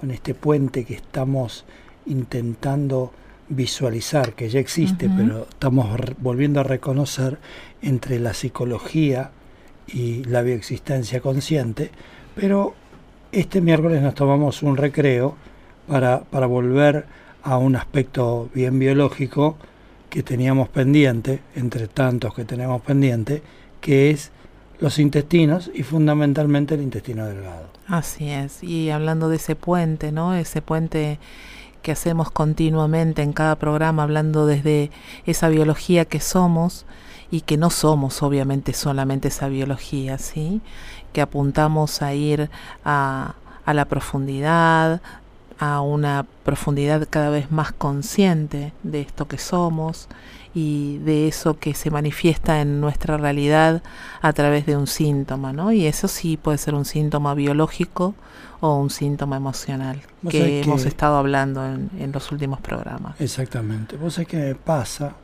[0.00, 1.66] con este puente que estamos
[2.06, 3.12] intentando
[3.48, 5.16] visualizar, que ya existe, uh -huh.
[5.16, 7.38] pero estamos volviendo a reconocer
[7.82, 9.32] entre la psicología
[9.88, 11.90] y la bioexistencia consciente,
[12.36, 12.74] pero
[13.32, 15.34] este miércoles nos tomamos un recreo
[15.88, 19.56] para, para volver a un aspecto bien biológico
[20.08, 23.42] que teníamos pendiente, entre tantos que tenemos pendiente,
[23.80, 24.32] que es
[24.80, 27.68] los intestinos y fundamentalmente el intestino delgado.
[27.86, 30.34] Así es, y hablando de ese puente, ¿no?
[30.34, 31.18] Ese puente
[31.82, 34.90] que hacemos continuamente en cada programa, hablando desde
[35.26, 36.86] esa biología que somos
[37.30, 40.62] y que no somos obviamente solamente esa biología, ¿sí?
[41.12, 42.48] Que apuntamos a ir
[42.84, 43.34] a,
[43.66, 45.02] a la profundidad,
[45.58, 50.08] a una profundidad cada vez más consciente de esto que somos
[50.54, 53.82] y de eso que se manifiesta en nuestra realidad
[54.22, 55.72] a través de un síntoma, ¿no?
[55.72, 58.14] Y eso sí puede ser un síntoma biológico
[58.60, 63.20] o un síntoma emocional que hemos estado hablando en, en, los últimos programas.
[63.20, 63.96] Exactamente.
[63.96, 65.16] Vos sabés que me pasa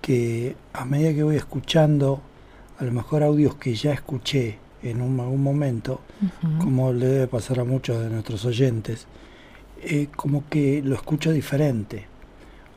[0.00, 2.20] que a medida que voy escuchando
[2.78, 6.58] a lo mejor audios que ya escuché en un, algún momento, uh -huh.
[6.58, 9.06] como le debe pasar a muchos de nuestros oyentes,
[9.82, 12.06] eh, como que lo escucho diferente.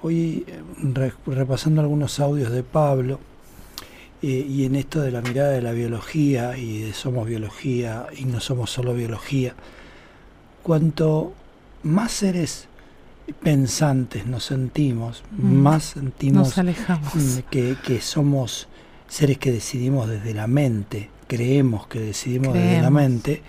[0.02, 0.46] Hoy
[0.82, 3.20] re, repasando algunos audios de Pablo
[4.22, 8.26] eh, y en esto de la mirada de la biología y de somos biología y
[8.26, 9.56] no somos solo biología,
[10.62, 11.34] cuanto
[11.84, 12.68] más seres
[13.42, 15.54] pensantes nos sentimos, mm.
[15.54, 17.14] más sentimos nos alejamos.
[17.50, 18.68] Que, que, somos
[19.08, 22.60] seres que decidimos desde la mente, creemos que decidimos creemos.
[22.60, 23.42] desde la mente,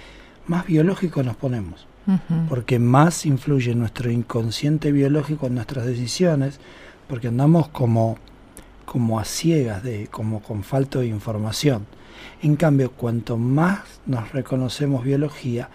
[0.47, 1.87] más biológicos nos ponemos.
[2.49, 6.59] Porque más influye nuestro inconsciente biológico en nuestras decisiones,
[7.09, 8.19] porque andamos como,
[8.85, 11.87] como a ciegas, de, como con falta de información.
[12.43, 15.69] En cambio, cuanto más nos reconocemos biología,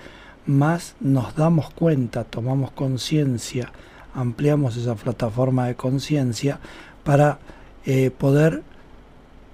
[0.46, 3.72] más nos damos cuenta, tomamos conciencia,
[4.14, 6.60] ampliamos esa plataforma de conciencia
[7.04, 7.40] para
[7.86, 8.64] eh, poder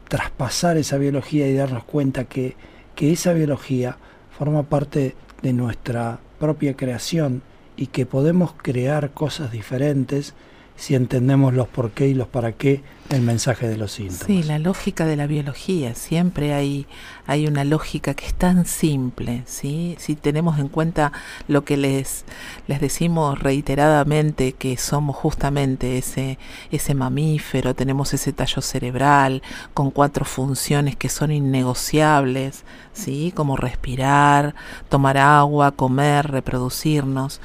[0.08, 2.56] traspasar esa biología y darnos cuenta que,
[2.96, 3.98] que esa biología
[4.38, 7.44] forma parte de nuestra propia creación
[7.78, 10.34] y que podemos crear cosas diferentes
[10.82, 14.26] si entendemos los por qué y los para qué del mensaje de los síntomas.
[14.26, 16.88] Sí, la lógica de la biología, siempre hay,
[17.28, 19.96] hay una lógica que es tan simple, ¿sí?
[20.00, 21.12] Si tenemos en cuenta
[21.48, 22.26] lo que les,
[22.66, 26.40] les decimos reiteradamente, que somos justamente ese,
[26.72, 29.44] ese mamífero, tenemos ese tallo cerebral
[29.76, 32.64] con cuatro funciones que son innegociables,
[32.94, 33.32] ¿sí?
[33.36, 34.56] Como respirar,
[34.90, 37.40] tomar agua, comer, reproducirnos.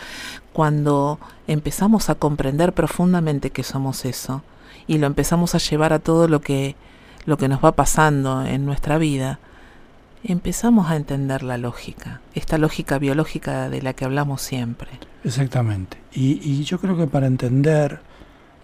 [0.57, 4.43] Cuando empezamos a comprender profundamente que somos eso,
[4.87, 6.77] y lo empezamos a llevar a todo lo que,
[7.27, 9.39] lo que nos va pasando en nuestra vida,
[10.25, 14.93] empezamos a entender la lógica, esta lógica biológica de la que hablamos siempre.
[15.25, 15.99] Exactamente.
[16.15, 18.01] Y, y yo creo que para entender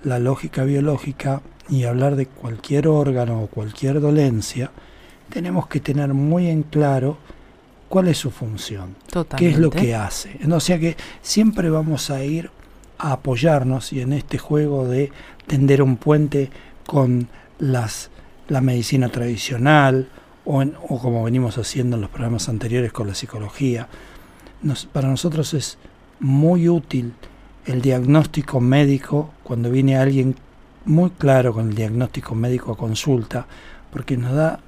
[0.03, 4.71] la lógica biológica y hablar de cualquier órgano o cualquier dolencia,
[5.29, 7.19] tenemos que tener muy en claro
[7.93, 8.97] cuál es su función,
[9.37, 10.41] qué es lo que hace.
[10.51, 12.51] O sea que siempre vamos a ir
[12.97, 15.13] a apoyarnos y en este juego de
[15.47, 16.49] tender un puente
[16.87, 17.29] con
[17.59, 18.09] las,
[18.49, 20.09] la medicina tradicional
[20.47, 23.89] o, o como venimos haciendo en los programas anteriores con la psicología,
[24.63, 25.77] nos, para nosotros es
[26.19, 27.13] muy útil
[27.67, 30.35] el diagnóstico médico cuando viene alguien
[30.87, 33.47] muy claro con el diagnóstico médico a consulta,
[33.93, 34.61] porque nos da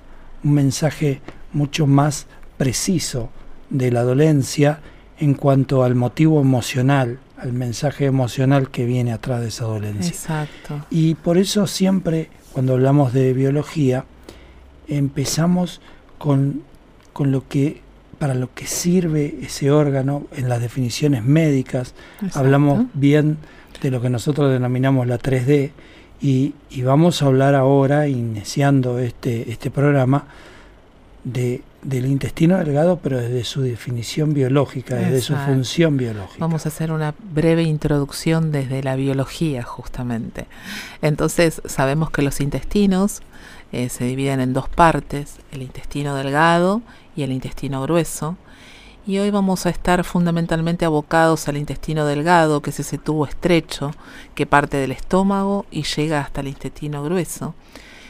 [0.43, 1.23] un mensaje
[1.55, 3.30] mucho más preciso
[3.70, 4.80] de la dolencia
[5.18, 10.10] en cuanto al motivo emocional, al mensaje emocional que viene atrás de esa dolencia.
[10.10, 10.86] Exacto.
[10.90, 14.04] Y por eso siempre cuando hablamos de biología
[14.88, 15.80] empezamos
[16.18, 16.62] con,
[17.12, 17.82] con lo que
[18.18, 21.94] para lo que sirve ese órgano en las definiciones médicas.
[22.32, 23.38] Hablamos bien
[23.82, 25.72] de lo que nosotros denominamos la 3D
[26.20, 30.24] y, vamos a hablar ahora, iniciando este, este programa,
[31.24, 36.38] de, del intestino delgado, pero desde su definición biológica, desde su función biológica.
[36.40, 40.46] Vamos a hacer una breve introducción desde la biología, justamente.
[41.02, 43.20] Entonces, sabemos que los intestinos
[43.72, 46.81] eh, se dividen en dos partes, el intestino delgado
[47.14, 48.37] y el intestino grueso.
[49.06, 53.90] Y hoy vamos a estar fundamentalmente abocados al intestino delgado, que es ese tubo estrecho
[54.34, 57.54] que parte del estómago y llega hasta el intestino grueso,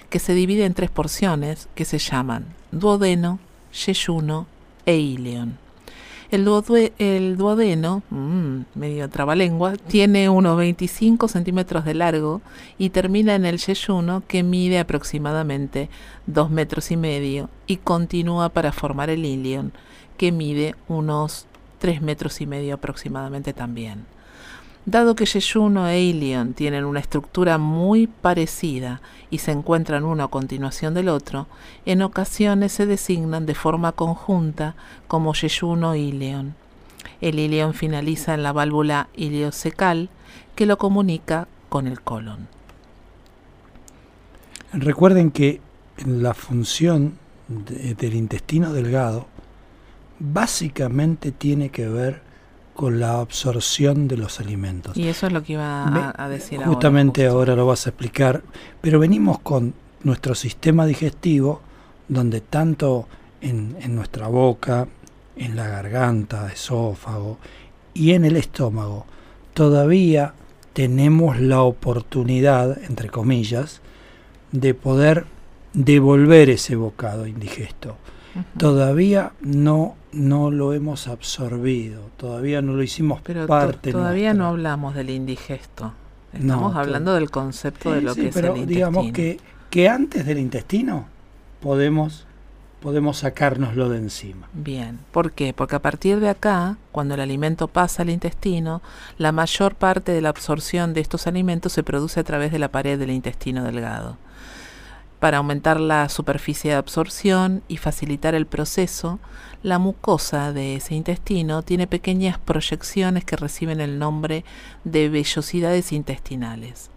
[0.08, 3.40] que se divide en tres porciones que se llaman duodeno,
[3.74, 4.46] yeyuno
[4.86, 5.58] e ilion.
[6.30, 12.40] El, duodeno, mmm, medio trabalengua, tiene unos 25 centímetros de largo
[12.76, 15.90] y termina en el yeyuno que mide aproximadamente
[16.26, 19.72] 2 metros y medio y continúa para formar el ilion
[20.16, 21.46] que mide unos
[21.78, 24.13] 3 metros y medio aproximadamente también.
[24.86, 29.00] Dado que Yeyuno e Ilion tienen una estructura muy parecida
[29.30, 31.46] y se encuentran uno a continuación del otro,
[31.86, 34.76] en ocasiones se designan de forma conjunta
[35.08, 36.54] como Yeyuno e Ilion.
[37.22, 40.10] El ilion finaliza en la válvula iliocecal
[40.54, 42.46] que lo comunica con el colon.
[44.74, 45.62] Recuerden que
[46.04, 47.16] la función
[47.48, 49.28] del intestino delgado
[50.18, 52.33] básicamente tiene que ver
[52.74, 54.96] con la absorción de los alimentos.
[54.96, 58.42] Y eso es lo que iba a, decir Justamente ahora lo vas a explicar,
[58.80, 61.62] pero venimos con nuestro sistema digestivo,
[62.08, 63.08] donde tanto
[63.40, 64.88] en, en nuestra boca,
[65.36, 67.38] en la garganta, esófago
[67.94, 69.06] y en el estómago,
[69.54, 70.34] todavía
[70.72, 73.80] tenemos la oportunidad, entre comillas,
[74.50, 75.26] de poder
[75.72, 77.96] devolver ese bocado indigesto.
[78.58, 83.90] Todavía no no lo hemos absorbido, todavía no lo hicimos pero parte.
[83.90, 85.92] todavía no hablamos del indigesto.
[86.32, 88.66] Estamos hablando del concepto de lo que es el intestino.
[88.66, 89.38] digamos que,
[89.70, 91.06] que antes del intestino
[91.60, 92.26] podemos
[92.84, 94.46] podemos sacárnoslo de encima.
[94.52, 95.54] Bien, ¿por qué?
[95.54, 98.82] Porque a partir de acá, cuando el alimento pasa al intestino,
[99.16, 102.68] la mayor parte de la absorción de estos alimentos se produce a través de la
[102.68, 104.18] pared del intestino delgado.
[105.24, 109.20] Para aumentar la superficie de absorción y facilitar el proceso,
[109.62, 114.44] la mucosa de ese intestino tiene pequeñas proyecciones que reciben el nombre
[114.84, 116.90] de vellosidades intestinales,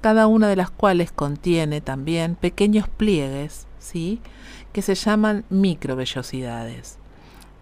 [0.00, 4.20] cada una de las cuales contiene también pequeños pliegues, ¿sí?
[4.72, 6.98] que se llaman microvellosidades.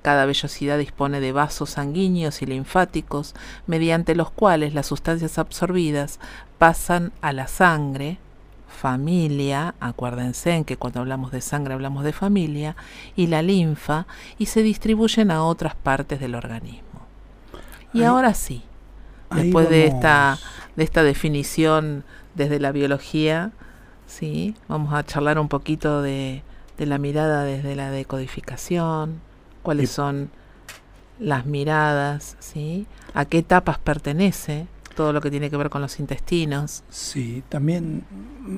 [0.03, 3.35] Cada vellosidad dispone de vasos sanguíneos y linfáticos,
[3.67, 6.21] mediante los cuales las sustancias absorbidas
[6.59, 8.19] pasan a la sangre,
[8.73, 12.75] familia, acuérdense en que cuando hablamos de sangre hablamos de familia,
[13.15, 14.07] y la linfa,
[14.39, 16.83] y se distribuyen a otras partes del organismo.
[17.93, 18.63] Y ahora sí,
[19.31, 20.39] después de esta,
[20.77, 23.53] de esta definición desde la biología,
[24.07, 26.43] sí, vamos a charlar un poquito de,
[26.79, 29.21] de la mirada desde la decodificación,
[29.63, 30.31] cuáles son
[31.21, 32.87] las miradas, ¿sí?
[33.15, 36.83] a qué etapas pertenece todo lo que tiene que ver con los intestinos.
[36.91, 38.05] Sí, también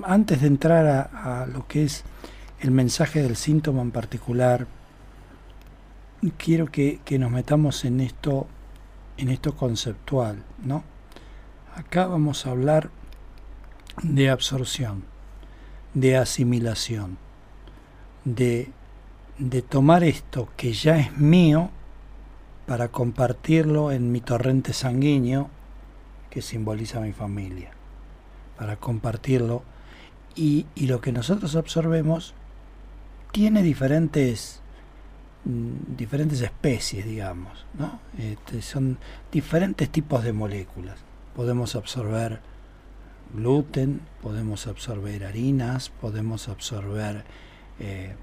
[0.05, 2.05] antes de entrar a, lo que es
[2.61, 4.67] el mensaje del síntoma en particular,
[6.39, 8.47] quiero que, que, nos metamos en esto,
[9.17, 10.83] en esto conceptual, ¿no?
[11.75, 12.91] Acá vamos a hablar
[14.03, 15.05] de absorción,
[15.93, 17.19] de asimilación,
[18.25, 18.71] de,
[19.39, 21.71] de tomar esto que ya es mío
[22.67, 25.51] para compartirlo en mi torrente sanguíneo
[26.35, 27.71] que simboliza mi familia,
[28.59, 29.63] para compartirlo.
[30.35, 32.35] Y, lo que nosotros absorbemos
[33.31, 34.61] tiene diferentes,
[35.45, 38.01] mm, diferentes especies, digamos, ¿no?
[38.19, 38.99] Este, son
[39.31, 40.97] diferentes tipos de moléculas.
[41.37, 42.41] Podemos absorber
[43.33, 47.25] gluten, podemos absorber harinas, podemos absorber
[47.79, 48.15] eh,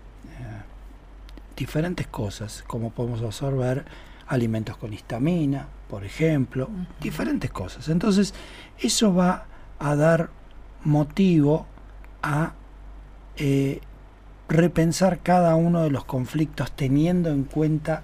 [1.56, 3.86] diferentes cosas, como podemos absorber
[4.32, 6.70] alimentos con histamina, por ejemplo,
[7.02, 7.90] diferentes cosas.
[7.90, 8.34] Entonces,
[8.80, 9.46] eso va
[9.78, 10.30] a dar
[10.86, 11.68] motivo
[12.24, 12.54] a
[13.36, 13.82] eh,
[14.48, 18.04] repensar cada uno de los conflictos teniendo en cuenta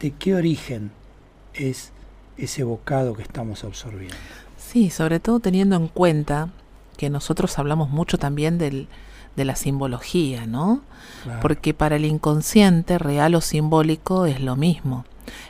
[0.00, 0.92] de qué origen
[1.52, 1.92] es
[2.38, 4.16] ese bocado que estamos absorbiendo.
[4.56, 6.48] Sí, sobre todo teniendo en cuenta
[6.96, 8.88] que nosotros hablamos mucho también del,
[9.36, 10.80] de la simbología, ¿no?
[11.42, 15.04] Porque para el inconsciente, real o simbólico, es lo mismo.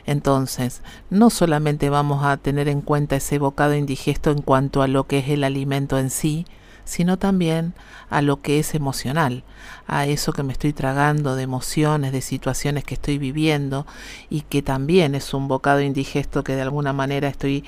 [0.05, 5.05] Entonces, no solamente vamos a tener en cuenta ese bocado indigesto en cuanto a lo
[5.05, 6.45] que es el alimento en sí,
[6.89, 7.73] sino también
[8.09, 9.43] a lo que es emocional,
[9.85, 13.85] a eso que me estoy tragando de emociones, de situaciones que estoy viviendo
[14.29, 17.63] y que también es un bocado indigesto que de alguna manera estoy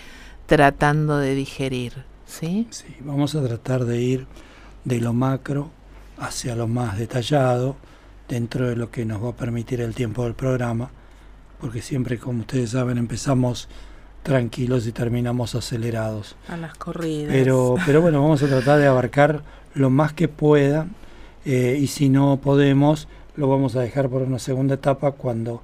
[0.48, 2.04] tratando de digerir.
[2.26, 2.68] ¿sí?
[2.72, 4.28] sí, vamos a tratar de ir
[4.86, 5.70] de lo macro
[6.18, 7.76] hacia lo más detallado
[8.28, 10.90] dentro de lo que nos va a permitir el tiempo del programa,
[11.62, 13.70] porque siempre, como ustedes saben, empezamos
[14.24, 16.36] tranquilos y terminamos acelerados.
[16.48, 17.32] A las corridas.
[17.32, 19.44] Pero, pero bueno, vamos a tratar de abarcar
[19.76, 20.88] lo más que pueda
[21.46, 25.62] eh, y si no podemos, lo vamos a dejar por una segunda etapa cuando,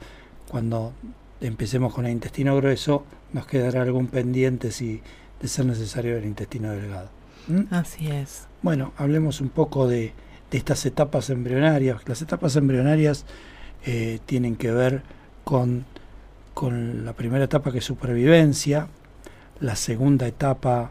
[0.48, 0.94] cuando
[1.42, 5.02] empecemos con el intestino grueso, nos quedará algún pendiente si
[5.42, 7.10] de ser necesario el intestino delgado.
[7.48, 7.74] ¿Mm?
[7.74, 8.48] Así es.
[8.62, 10.14] Bueno, hablemos un poco de,
[10.52, 12.02] de, estas etapas embrionarias.
[12.08, 13.26] Las etapas embrionarias
[13.86, 15.04] eh, tienen que ver
[15.48, 15.86] con
[16.58, 18.88] con la primera etapa que es supervivencia,
[19.60, 20.90] la segunda etapa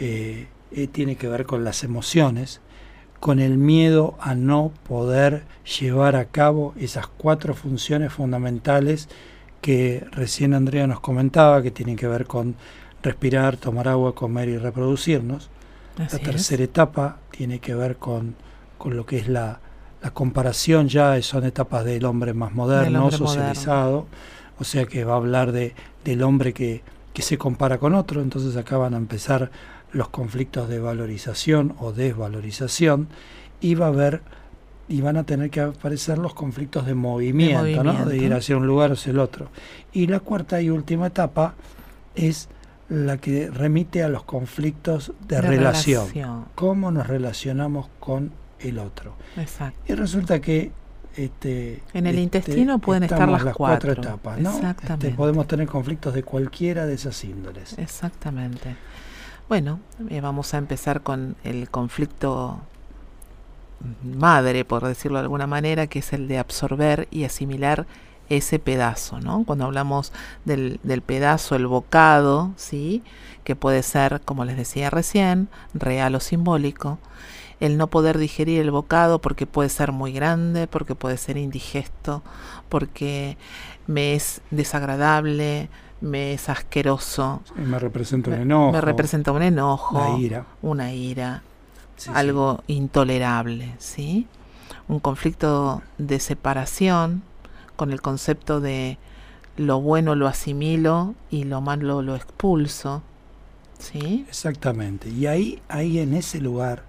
[0.00, 2.60] eh, eh, tiene que ver con las emociones,
[3.20, 5.44] con el miedo a no poder
[5.78, 9.08] llevar a cabo esas cuatro funciones fundamentales
[9.60, 12.56] que recién Andrea nos comentaba, que tienen que ver con
[13.00, 15.48] respirar, tomar agua, comer y reproducirnos.
[15.96, 18.34] la tercera etapa tiene que ver con,
[18.78, 19.60] con lo que es la,
[20.04, 24.06] la, comparación, ya son etapas del hombre más moderno, socializado
[24.58, 26.82] o sea que va a hablar de, del hombre que,
[27.12, 29.50] que se compara con otro, entonces acá van a empezar
[29.92, 33.08] los conflictos de valorización o desvalorización
[33.60, 34.22] y va a haber
[34.86, 38.04] y van a tener que aparecer los conflictos de movimiento, ¿no?
[38.04, 39.48] de ir hacia un lugar o hacia el otro.
[39.94, 41.54] Y la cuarta y última etapa
[42.14, 42.50] es
[42.90, 46.08] la que remite a los conflictos de, relación.
[46.08, 46.44] relación.
[46.54, 49.14] Cómo nos relacionamos con el otro.
[49.36, 49.92] Exacto.
[49.92, 50.72] Y resulta que
[51.16, 53.92] este, en el este, intestino pueden estar las, cuatro.
[53.92, 54.50] etapas, ¿no?
[54.50, 55.08] Exactamente.
[55.08, 57.78] Este, podemos tener conflictos de cualquiera de esas índoles.
[57.78, 58.76] Exactamente.
[59.48, 62.60] Bueno, eh, vamos a empezar con el conflicto
[64.02, 67.86] madre, por decirlo de alguna manera, que es el de absorber y asimilar
[68.30, 69.44] ese pedazo, ¿no?
[69.44, 70.12] Cuando hablamos
[70.44, 73.02] del, del pedazo, el bocado, ¿sí?
[73.44, 76.98] Que puede ser, como les decía recién, real o simbólico
[77.60, 82.22] el no poder digerir el bocado porque puede ser muy grande, porque puede ser indigesto,
[82.68, 83.36] porque
[83.86, 85.68] me es desagradable,
[86.00, 87.42] me es asqueroso.
[87.56, 88.72] me representa un enojo.
[88.72, 89.98] Me representa un enojo.
[89.98, 90.46] Una ira.
[90.62, 91.42] Una ira.
[92.12, 94.26] algo intolerable, ¿sí?
[94.88, 97.22] Un conflicto de separación
[97.76, 98.98] con el concepto de
[99.56, 103.02] lo bueno lo asimilo y lo malo lo expulso.
[103.78, 104.24] ¿Sí?
[104.28, 105.08] Exactamente.
[105.08, 106.82] Y ahí, ahí en ese lugar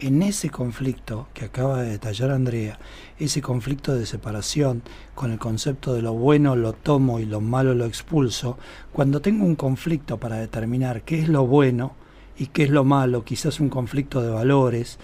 [0.00, 2.78] en ese conflicto que acaba de detallar Andrea,
[3.18, 4.82] ese conflicto de separación
[5.14, 8.58] con el concepto de lo bueno lo tomo y lo malo lo expulso,
[8.92, 11.94] cuando tengo un conflicto para determinar qué es lo bueno
[12.36, 14.98] y qué es lo malo, quizás un conflicto de valores,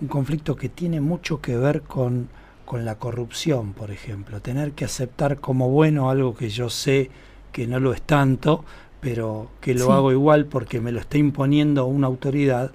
[0.00, 2.28] un conflicto que tiene mucho que ver con,
[2.64, 7.10] con la corrupción, por ejemplo, tener que aceptar como bueno algo que yo sé
[7.50, 8.64] que no lo es tanto,
[9.00, 12.72] pero que lo hago igual porque me lo está imponiendo una autoridad,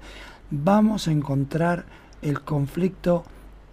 [0.52, 1.86] vamos a encontrar
[2.20, 3.24] el conflicto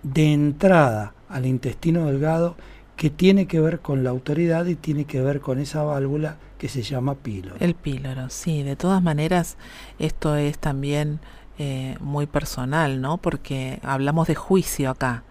[0.01, 2.55] de entrada al intestino delgado
[2.95, 6.67] que tiene que ver con la autoridad y tiene que ver con esa válvula que
[6.67, 7.55] se llama píloro.
[7.59, 8.63] El píloro, sí.
[8.63, 9.57] De todas maneras,
[9.99, 11.19] esto es también
[11.57, 13.17] eh, muy personal, ¿no?
[13.17, 15.23] Porque hablamos de juicio acá.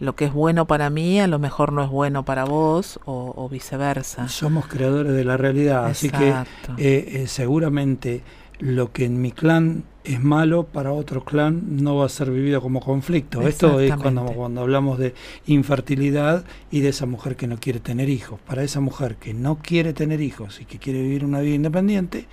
[0.00, 3.48] Lo que es bueno para mí a lo mejor no es bueno para vos o,
[3.48, 4.28] viceversa.
[4.28, 6.44] Somos creadores de la realidad, así que eh,
[6.76, 8.22] eh, seguramente
[8.58, 12.60] lo que en mi clan es malo para otro clan no va a ser vivido
[12.60, 13.46] como conflicto.
[13.46, 15.14] Esto es cuando, cuando hablamos de
[15.46, 18.40] infertilidad y de esa mujer que no quiere tener hijos.
[18.40, 22.26] Para esa mujer que no quiere tener hijos y que quiere vivir una vida independiente,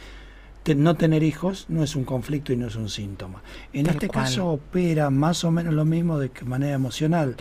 [0.73, 3.43] no tener hijos no es un conflicto y no es un síntoma.
[3.71, 7.35] En este caso opera más o menos lo mismo de manera emocional.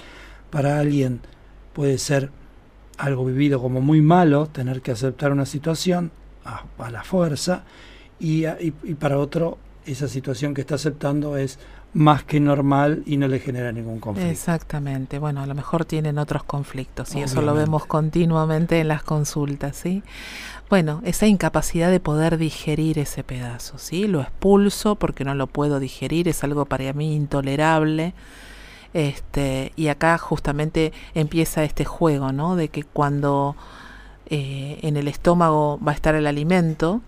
[0.50, 1.20] Para alguien
[1.72, 2.30] puede ser
[2.98, 6.10] algo vivido como muy malo, tener que aceptar una situación
[6.44, 7.64] a, la fuerza,
[8.24, 8.46] y,
[8.82, 11.58] y para otro esa situación que está aceptando es
[11.92, 14.30] más que normal y no le genera ningún conflicto.
[14.30, 15.18] Exactamente.
[15.20, 19.76] Bueno, a lo mejor tienen otros conflictos y eso lo vemos continuamente en las consultas,
[19.76, 20.02] ¿sí?
[20.68, 24.08] Bueno, esa incapacidad de poder digerir ese pedazo, ¿sí?
[24.08, 28.12] Lo expulso porque no lo puedo digerir, es algo para mí intolerable.
[28.92, 32.56] Este, y acá justamente empieza este juego, ¿no?
[32.56, 33.54] De que cuando
[34.26, 37.02] eh, en el estómago va a estar el alimento,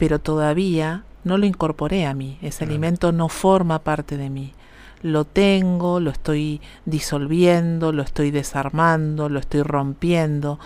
[0.00, 4.54] pero todavía no lo incorporé a mí, ese alimento no forma parte de mí.
[5.02, 10.58] Lo tengo, lo estoy disolviendo, lo estoy desarmando, lo estoy rompiendo.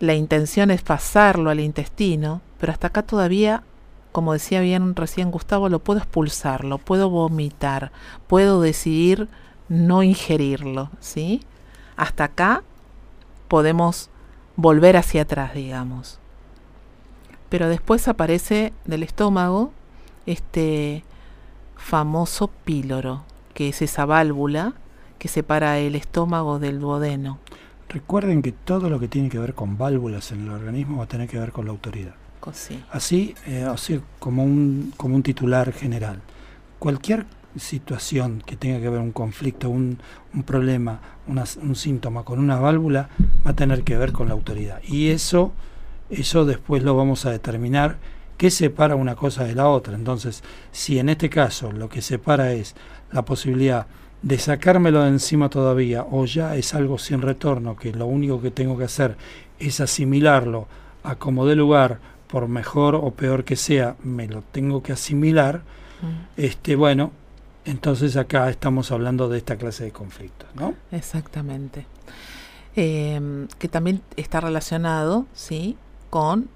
[0.00, 3.62] La intención es pasarlo al intestino, pero hasta acá todavía,
[4.10, 7.92] como decía bien recién Gustavo, lo puedo expulsar, lo puedo vomitar,
[8.26, 9.28] puedo decidir
[9.68, 11.44] no ingerirlo, ¿sí?
[11.96, 12.64] Hasta acá
[13.46, 14.10] podemos
[14.56, 16.18] volver hacia atrás, digamos
[17.48, 19.72] pero después aparece del estómago
[20.26, 21.04] este
[21.76, 23.22] famoso píloro,
[23.54, 24.74] que es esa válvula
[25.18, 27.38] que separa el estómago del duodeno.
[27.88, 31.08] Recuerden que todo lo que tiene que ver con válvulas en el organismo va a
[31.08, 32.14] tener que ver con la autoridad.
[32.90, 36.20] Así, eh, así como, un, como un titular general.
[36.78, 37.26] Cualquier
[37.56, 39.98] situación que tenga que ver un conflicto, un,
[40.34, 43.08] un problema, un síntoma con una válvula,
[43.46, 44.80] va a tener que ver con la autoridad.
[44.84, 45.52] Y eso
[46.10, 47.98] eso después lo vamos a determinar
[48.36, 49.94] qué separa una cosa de la otra.
[49.94, 52.74] Entonces, si en este caso lo que separa es
[53.12, 53.86] la posibilidad
[54.22, 58.50] de sacármelo de encima todavía o ya es algo sin retorno, que lo único que
[58.50, 59.16] tengo que hacer
[59.58, 60.68] es asimilarlo
[61.02, 65.62] a como de lugar, por mejor o peor que sea, me lo tengo que asimilar,
[66.02, 66.40] mm.
[66.40, 67.12] este bueno,
[67.64, 70.74] entonces acá estamos hablando de esta clase de conflictos, ¿no?
[70.92, 71.86] Exactamente.
[72.76, 75.76] Eh, que también está relacionado, ¿sí?
[76.10, 76.48] Con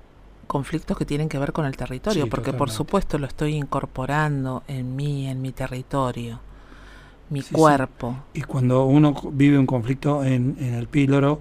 [0.47, 4.95] conflictos que tienen que ver con el territorio, porque por supuesto lo estoy incorporando en
[4.95, 6.41] mí, en mi territorio,
[7.31, 8.17] mi cuerpo.
[8.35, 11.41] Y cuando uno vive un conflicto en, en el píloro,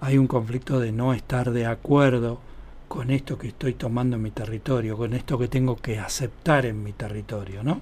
[0.00, 2.40] hay un conflicto de no estar de acuerdo
[2.88, 6.82] con esto que estoy tomando en mi territorio, con esto que tengo que aceptar en
[6.82, 7.80] mi territorio, ¿no?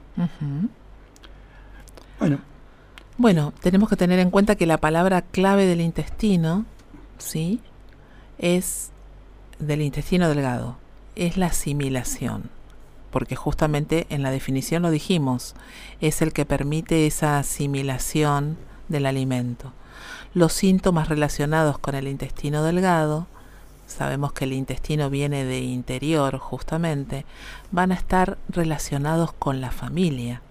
[2.19, 2.39] Bueno.
[3.17, 6.65] Bueno, tenemos que tener en cuenta que la palabra clave del intestino,
[7.19, 7.61] ¿sí?
[8.39, 8.91] Es
[9.59, 10.77] del intestino delgado
[11.17, 12.51] es la asimilación,
[13.11, 15.55] porque justamente en la definición lo dijimos,
[16.01, 18.57] es el que permite esa asimilación
[18.89, 19.73] del alimento.
[20.35, 23.27] Los síntomas relacionados con el intestino delgado,
[23.87, 27.25] sabemos que el intestino viene de interior justamente,
[27.71, 30.43] van a estar relacionados con la familia,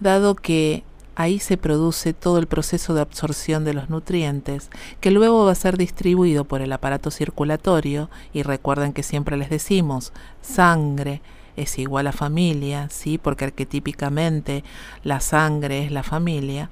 [0.00, 0.84] dado que
[1.20, 5.54] ahí se produce todo el proceso de absorción de los nutrientes, que luego va a
[5.54, 11.20] ser distribuido por el aparato circulatorio, y recuerden que siempre les decimos, sangre
[11.56, 13.18] es igual a familia, ¿sí?
[13.18, 14.64] porque arquetípicamente
[15.04, 16.70] la sangre es la familia,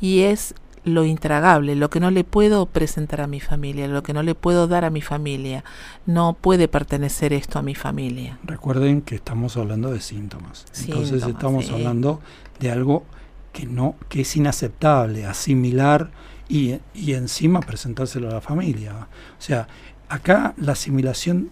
[0.00, 4.12] y es lo intragable, lo que no le puedo presentar a mi familia, lo que
[4.12, 5.62] no le puedo dar a mi familia.
[6.06, 8.40] No puede pertenecer esto a mi familia.
[8.42, 10.66] Recuerden que estamos hablando de síntomas.
[10.80, 12.20] Entonces estamos hablando
[12.58, 13.04] de algo
[13.52, 16.10] que no que es inaceptable asimilar
[16.48, 19.08] y, y encima presentárselo a la familia.
[19.38, 19.68] O sea,
[20.08, 21.50] acá la asimilación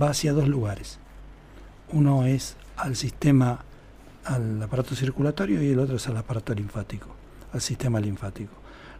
[0.00, 0.98] va hacia dos lugares.
[1.92, 3.64] Uno es al sistema,
[4.24, 7.08] al aparato circulatorio y el otro es al aparato linfático,
[7.52, 8.52] al sistema linfático.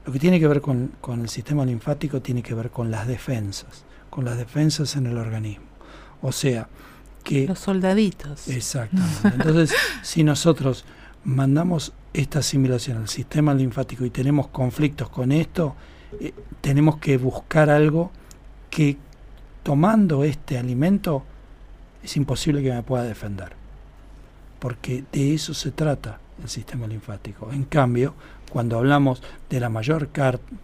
[0.05, 3.07] Lo que tiene que ver con, con el sistema linfático tiene que ver con las
[3.07, 5.67] defensas, con las defensas en el organismo.
[6.23, 6.69] O sea,
[7.23, 7.47] que...
[7.47, 8.49] Los soldaditos.
[8.49, 9.29] Exactamente.
[9.29, 10.85] Entonces, si nosotros
[11.23, 15.75] mandamos esta asimilación al sistema linfático y tenemos conflictos con esto,
[16.21, 18.11] eh, tenemos que buscar algo
[18.69, 18.97] que
[19.63, 21.25] tomando este alimento
[22.03, 23.53] es imposible que me pueda defender.
[24.59, 27.51] Porque de eso se trata el sistema linfático.
[27.53, 28.15] En cambio,
[28.51, 30.09] cuando hablamos de la mayor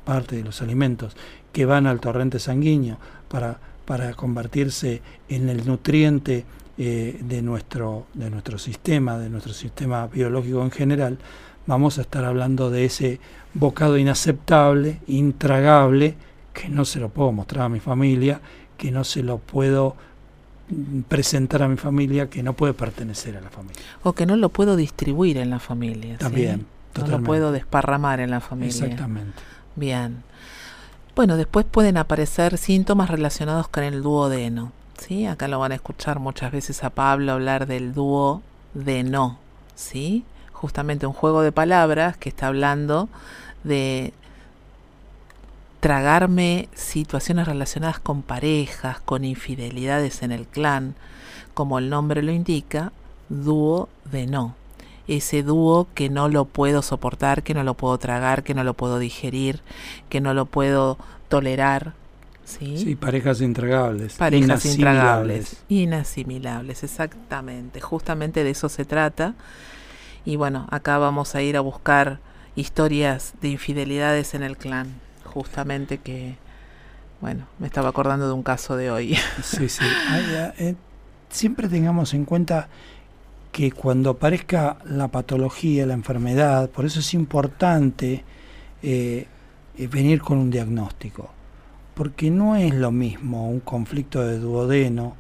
[0.05, 1.17] parte de los alimentos
[1.53, 6.45] que van al torrente sanguíneo para, para convertirse en el nutriente
[6.79, 11.19] eh, de, nuestro, de nuestro sistema, de nuestro sistema biológico en general,
[11.67, 13.21] vamos a estar hablando de ese
[13.55, 16.17] bocado inaceptable, intragable,
[16.53, 18.41] que no se lo puedo mostrar a mi familia,
[18.77, 19.97] que no se lo puedo
[21.09, 23.83] presentar a mi familia, que no puede pertenecer a la familia.
[24.03, 26.19] O que no lo puedo distribuir en la familia.
[26.19, 26.67] También.
[26.99, 28.75] No lo puedo desparramar en la familia.
[28.75, 29.43] Exactamente.
[29.77, 30.23] Bien.
[31.15, 34.73] Bueno, después pueden aparecer síntomas relacionados con el duodeno.
[34.99, 35.27] ¿Sí?
[35.27, 38.43] Acá lo van a escuchar muchas veces a Pablo hablar del dúo
[38.75, 39.39] de no,
[39.75, 40.25] ¿sí?
[40.53, 43.09] Justamente un juego de palabras que está hablando
[43.65, 44.13] de
[45.81, 50.95] tragarme situaciones relacionadas con parejas, con infidelidades en el clan,
[51.55, 52.93] como el nombre lo indica,
[53.29, 54.55] dúo de no.
[55.09, 58.75] ese dúo que no lo puedo soportar, que no lo puedo tragar, que no lo
[58.75, 59.61] puedo digerir,
[60.09, 61.93] que no lo puedo tolerar.
[62.47, 64.15] Sí, sí parejas intragables.
[64.15, 65.57] Parejas intragables.
[65.69, 67.81] Inasimilables, exactamente.
[67.81, 69.35] Justamente de eso se trata.
[70.25, 72.21] Y bueno, acá vamos a ir a buscar
[72.55, 74.95] historias de infidelidades en el clan.
[75.25, 76.37] Justamente que,
[77.21, 79.19] bueno, me estaba acordando de un caso de hoy.
[79.43, 79.85] Sí, sí.
[80.59, 80.75] Eh,
[81.29, 82.69] siempre tengamos en cuenta
[83.53, 88.23] que cuando aparezca la patología, la enfermedad, por eso es importante
[88.83, 89.27] eh,
[89.79, 91.31] eh, venir con un diagnóstico,
[91.97, 95.17] porque no es lo mismo un conflicto de duodeno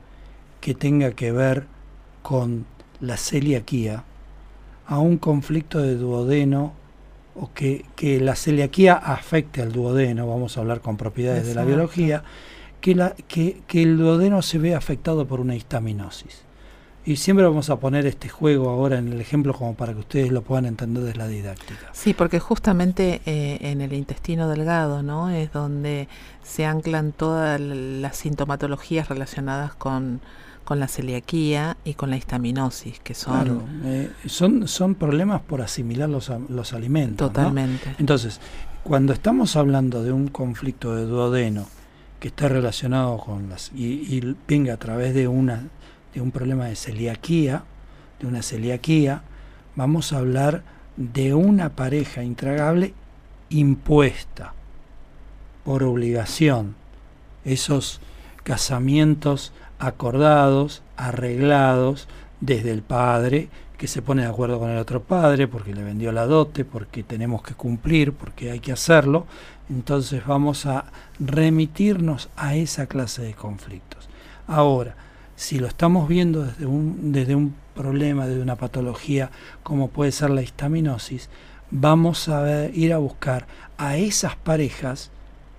[0.60, 1.64] que tenga que ver
[2.22, 2.66] con
[3.00, 4.04] la celiaquía
[4.86, 6.74] a un conflicto de duodeno
[7.34, 11.64] o que, que la celiaquía afecte al duodeno, vamos a hablar con propiedades de la
[11.64, 12.24] biología,
[12.82, 16.45] que, la, que, que el duodeno se ve afectado por una histaminosis.
[17.06, 20.32] Y siempre vamos a poner este juego ahora en el ejemplo como para que ustedes
[20.32, 21.88] lo puedan entender desde la didáctica.
[21.92, 25.30] Sí, porque justamente eh, en el intestino delgado, ¿no?
[25.30, 26.08] Es donde
[26.42, 30.20] se anclan todas las sintomatologías relacionadas con,
[30.68, 33.34] la celiaquía y con la histaminosis, que son...
[33.34, 37.28] Claro, eh, son, son problemas por asimilar los, los alimentos.
[37.28, 37.94] Totalmente.
[38.00, 38.40] Entonces,
[38.82, 41.68] cuando estamos hablando de un conflicto de duodeno
[42.18, 43.70] que está relacionado con las...
[43.76, 45.68] y, y venga a través de una
[46.16, 47.64] de un problema de celiaquía,
[48.18, 49.20] de una celiaquía,
[49.74, 50.62] vamos a hablar
[50.96, 52.94] de una pareja intragable
[53.50, 54.54] impuesta
[55.62, 56.74] por obligación.
[57.44, 58.00] Esos
[58.44, 62.08] casamientos acordados, arreglados
[62.40, 66.12] desde el padre, que se pone de acuerdo con el otro padre porque le vendió
[66.12, 69.26] la dote, porque tenemos que cumplir, porque hay que hacerlo.
[69.68, 70.86] Entonces vamos a
[71.20, 74.08] remitirnos a esa clase de conflictos.
[74.46, 74.96] Ahora,
[75.36, 79.30] si lo estamos viendo desde un, desde un problema, desde una patología
[79.62, 81.28] como puede ser la histaminosis,
[81.70, 83.46] vamos a ir a buscar
[83.76, 85.10] a esas parejas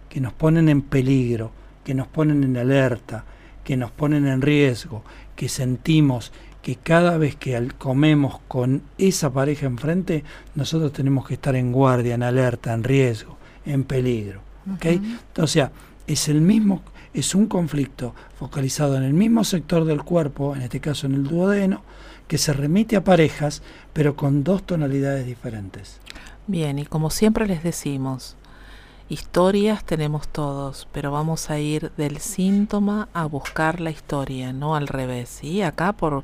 [0.09, 1.51] que nos ponen en peligro,
[1.83, 3.23] que nos ponen en alerta,
[3.63, 5.03] que nos ponen en riesgo,
[5.35, 10.23] que sentimos que cada vez que comemos con esa pareja enfrente,
[10.55, 14.41] nosotros tenemos que estar en guardia, en alerta, en riesgo, en peligro.
[15.47, 15.71] sea,
[16.07, 16.81] es el mismo
[17.19, 21.23] es un conflicto focalizado en el mismo sector del cuerpo, en este caso en el
[21.23, 21.81] duodeno,
[22.27, 25.99] que se remite a parejas, pero con dos tonalidades diferentes.
[26.45, 28.35] Bien, y como siempre les decimos,
[29.09, 34.87] historias tenemos todos, pero vamos a ir del síntoma a buscar la historia, no al
[34.87, 35.43] revés.
[35.43, 36.23] Y acá por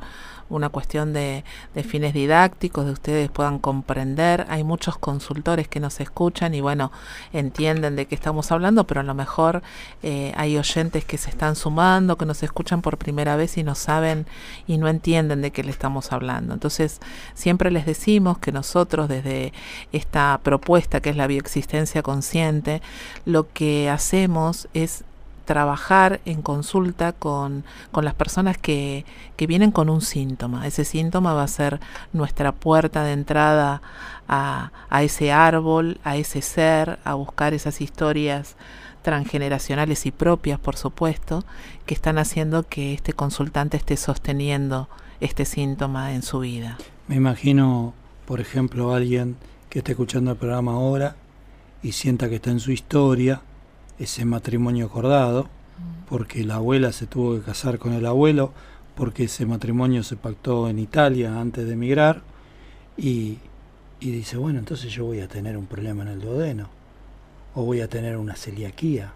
[0.49, 1.43] una cuestión de,
[1.88, 4.45] fines didácticos, de ustedes puedan comprender.
[4.49, 6.91] Hay muchos consultores que nos escuchan y bueno,
[7.32, 9.62] entienden de qué estamos hablando, pero a lo mejor
[10.01, 13.75] eh, hay oyentes que se están sumando, que nos escuchan por primera vez y no
[13.75, 14.25] saben
[14.67, 16.53] y no entienden de qué le estamos hablando.
[16.53, 16.99] Entonces,
[17.34, 19.53] siempre les decimos que nosotros desde
[19.91, 22.82] esta propuesta que es la bioexistencia consciente,
[23.25, 25.03] lo que hacemos es
[25.45, 30.65] trabajar en consulta con, con las personas que, que, vienen con un síntoma.
[30.67, 31.79] Ese síntoma va a ser
[32.13, 33.82] nuestra puerta de entrada
[34.27, 38.56] a, a ese árbol, a ese ser, a buscar esas historias
[39.01, 41.43] transgeneracionales y propias, por supuesto,
[41.86, 44.88] que están haciendo que este consultante esté sosteniendo
[45.19, 46.77] este síntoma en su vida.
[47.08, 47.93] Me imagino,
[48.25, 49.36] por ejemplo, alguien
[49.69, 51.15] que esté escuchando el programa ahora
[51.82, 53.41] y sienta que está en su historia,
[54.03, 55.49] ese matrimonio acordado,
[56.09, 58.53] porque la abuela se tuvo que casar con el abuelo,
[58.95, 62.21] porque ese matrimonio se pactó en Italia antes de emigrar,
[62.97, 63.39] y,
[63.99, 66.69] y dice, bueno, entonces yo voy a tener un problema en el duodeno,
[67.55, 69.13] o voy a tener una celiaquía.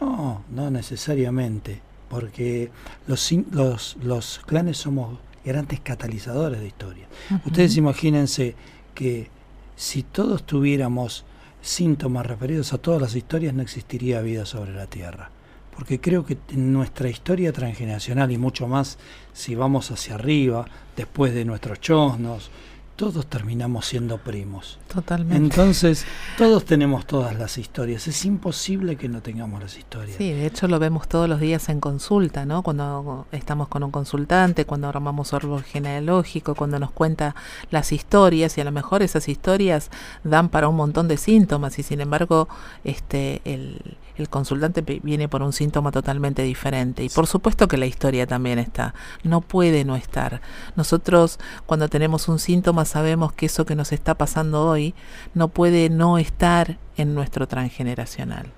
[0.00, 2.70] No, no necesariamente, porque
[3.06, 7.06] los, los, los clanes somos grandes catalizadores de historia.
[7.44, 8.54] Ustedes imagínense
[8.94, 9.28] que
[9.76, 11.24] si todos tuviéramos
[11.62, 15.30] síntomas referidos a todas las historias no existiría vida sobre la Tierra.
[15.74, 18.98] Porque creo que en nuestra historia transgeneracional y mucho más
[19.32, 22.50] si vamos hacia arriba, después de nuestros chosnos,
[22.96, 24.78] todos terminamos siendo primos.
[24.92, 25.36] Totalmente.
[25.36, 26.04] Entonces,
[26.36, 28.06] todos tenemos todas las historias.
[28.06, 30.16] Es imposible que no tengamos las historias.
[30.18, 32.62] Sí, de hecho lo vemos todos los días en consulta, ¿no?
[32.62, 37.34] Cuando estamos con un consultante, cuando armamos árbol genealógico, cuando nos cuenta
[37.70, 39.90] las historias y a lo mejor esas historias
[40.22, 42.48] dan para un montón de síntomas y sin embargo,
[42.84, 47.04] este el el consultante viene por un síntoma totalmente diferente.
[47.04, 48.94] Y por supuesto que la historia también está.
[49.22, 50.40] No puede no estar.
[50.76, 54.94] Nosotros cuando tenemos un síntoma sabemos que eso que nos está pasando hoy
[55.34, 58.52] no puede no estar en nuestro transgeneracional.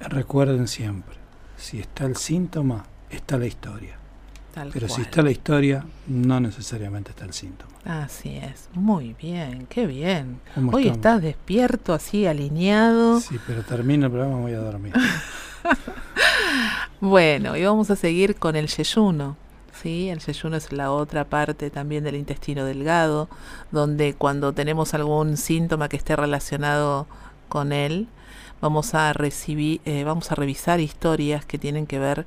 [0.00, 1.16] Recuerden siempre,
[1.56, 3.99] si está el síntoma, está la historia.
[4.54, 7.70] Pero si está la historia, no necesariamente está el síntoma.
[7.84, 10.40] Así es, muy bien, qué bien.
[10.72, 13.20] Hoy estás despierto, así alineado.
[13.20, 14.92] Sí, pero termina el programa, voy a dormir.
[17.00, 19.36] bueno, y vamos a seguir con el yeyuno.
[19.80, 20.08] ¿sí?
[20.08, 23.28] El yeyuno es la otra parte también del intestino delgado,
[23.70, 27.06] donde cuando tenemos algún síntoma que esté relacionado
[27.48, 28.08] con él,
[28.60, 32.26] vamos a recibir, eh, vamos a revisar historias que tienen que ver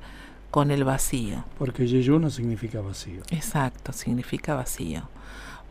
[0.70, 1.44] el vacío.
[1.58, 3.22] Porque yeyuno significa vacío.
[3.30, 5.08] Exacto, significa vacío.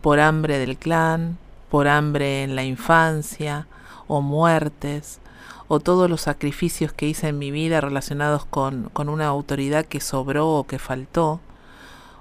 [0.01, 1.37] Por hambre del clan,
[1.69, 3.67] por hambre en la infancia,
[4.07, 5.19] o muertes,
[5.67, 10.01] o todos los sacrificios que hice en mi vida relacionados con, con una autoridad que
[10.01, 11.39] sobró o que faltó,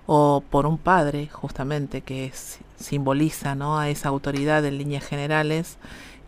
[0.07, 2.33] o por un padre, justamente, que
[2.77, 3.79] simboliza ¿no?
[3.79, 5.79] a esa autoridad en líneas generales,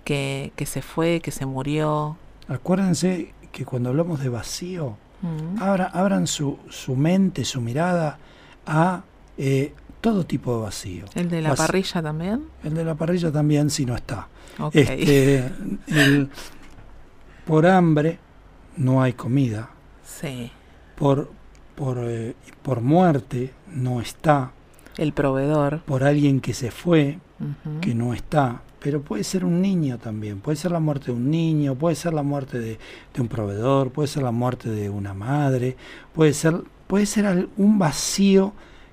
[0.05, 2.17] que, que se fue, que se murió.
[2.49, 4.97] Acuérdense que cuando hablamos de vacío,
[5.61, 8.19] abran su, su, mente, su mirada
[8.67, 9.03] a
[9.39, 11.05] eh, todo tipo de vacío.
[11.15, 12.47] ¿El de la parrilla también?
[12.63, 14.29] El de la parrilla también, si no está.
[14.73, 15.51] Este,
[17.47, 18.19] por hambre
[18.77, 19.71] no hay comida.
[20.05, 20.51] Sí.
[20.97, 21.31] Por,
[21.75, 24.53] por, eh, por muerte no está.
[24.97, 25.81] El proveedor.
[25.83, 27.19] Por alguien que se fue,
[27.81, 31.31] que no está pero puede ser un niño también, puede ser la muerte de un
[31.31, 32.79] niño, puede ser la muerte de,
[33.19, 35.75] un proveedor, puede ser la muerte de una madre,
[36.13, 38.53] puede ser, puede ser un vacío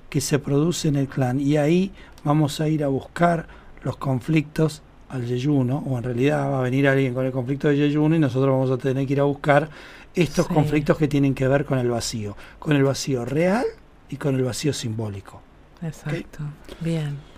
[0.09, 1.91] que se produce en el clan y ahí
[2.23, 3.49] vamos a ir a buscar
[3.83, 7.75] los conflictos al yeyuno, o en realidad va a venir alguien con el conflicto de
[7.75, 9.69] yeyuno y nosotros vamos a tener que ir a buscar
[10.15, 13.65] estos conflictos que tienen que ver con el vacío, con el vacío real
[14.09, 15.41] y con el vacío simbólico.
[15.81, 16.45] Exacto,
[16.79, 17.30] bien.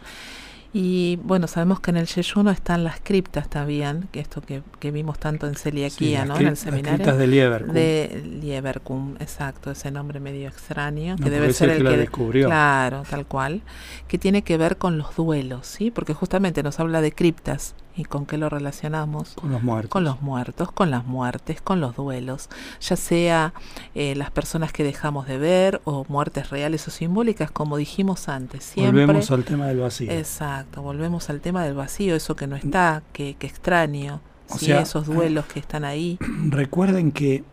[0.76, 4.90] Y bueno, sabemos que en el Yeyuno están las criptas también, que esto que, que
[4.90, 6.36] vimos tanto en celiaquía, ¿no?
[6.36, 6.90] En el seminario.
[6.90, 7.74] Las criptas de Lieberkun.
[7.76, 12.48] De Lieberkun, exacto, ese nombre medio extraño, que debe ser el que, descubrió.
[12.48, 13.62] Claro, tal cual,
[14.08, 15.92] que tiene que ver con los duelos, ¿sí?
[15.92, 19.34] Porque justamente nos habla de criptas ¿Y con qué lo relacionamos?
[19.36, 19.92] Con los muertos.
[19.92, 22.50] Con los muertos, con las muertes, con los duelos,
[22.82, 23.54] ya sea
[23.94, 28.64] eh, las personas que dejamos de ver o muertes reales o simbólicas, como dijimos antes.
[28.64, 30.12] Siempre, volvemos al tema del vacío.
[30.12, 34.22] Exacto, volvemos al tema del vacío, eso que no está, que, que extraño,
[34.60, 36.18] esos duelos que están ahí.
[36.50, 37.44] Recuerden que,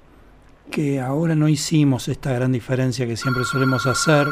[0.71, 4.27] que ahora no hicimos esta gran diferencia que siempre solemos hacer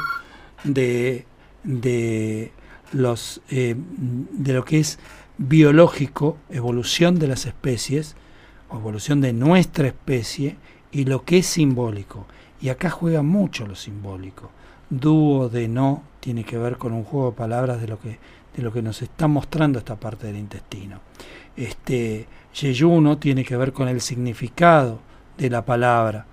[0.64, 1.26] de,
[1.64, 2.52] de
[2.92, 4.98] los eh, de lo que es
[5.38, 8.16] biológico, evolución de las especies,
[8.70, 10.56] evolución de nuestra especie,
[10.90, 12.26] y lo que es simbólico.
[12.60, 14.50] Y acá juega mucho lo simbólico.
[14.90, 18.18] Dúo de no tiene que ver con un juego de palabras de lo que,
[18.56, 21.00] de lo que nos está mostrando esta parte del intestino.
[21.56, 24.98] Este Yeyuno tiene que ver con el significado
[25.36, 26.26] de la palabra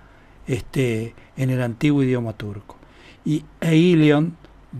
[0.46, 2.76] este, en el antiguo idioma turco.
[3.24, 4.36] Y Eilion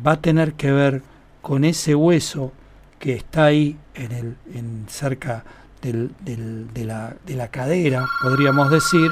[0.06, 1.02] va a tener que ver
[1.42, 2.52] con ese hueso
[2.98, 5.44] que está ahí en el, en cerca
[5.82, 9.10] del, del, de, la, de la cadera, podríamos decir.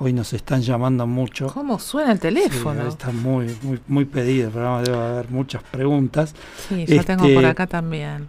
[0.00, 1.48] Hoy nos están llamando mucho.
[1.48, 2.86] ¿Cómo suena el teléfono?
[2.86, 6.36] está muy, muy, muy pedido el programa, debe haber muchas preguntas.
[6.68, 8.28] Sí, yo tengo por este, acá también.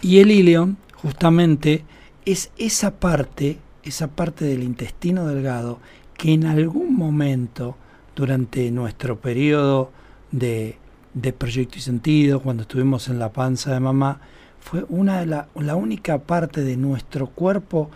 [0.00, 1.84] Y el ilion, justamente,
[2.24, 5.80] es esa parte, esa parte del intestino delgado
[6.16, 7.76] que en algún momento,
[8.14, 9.90] durante nuestro periodo
[10.30, 10.78] de,
[11.14, 14.20] de proyecto y sentido, cuando estuvimos en la panza de mamá,
[14.68, 17.88] fue una de la, la única parte de nuestro cuerpo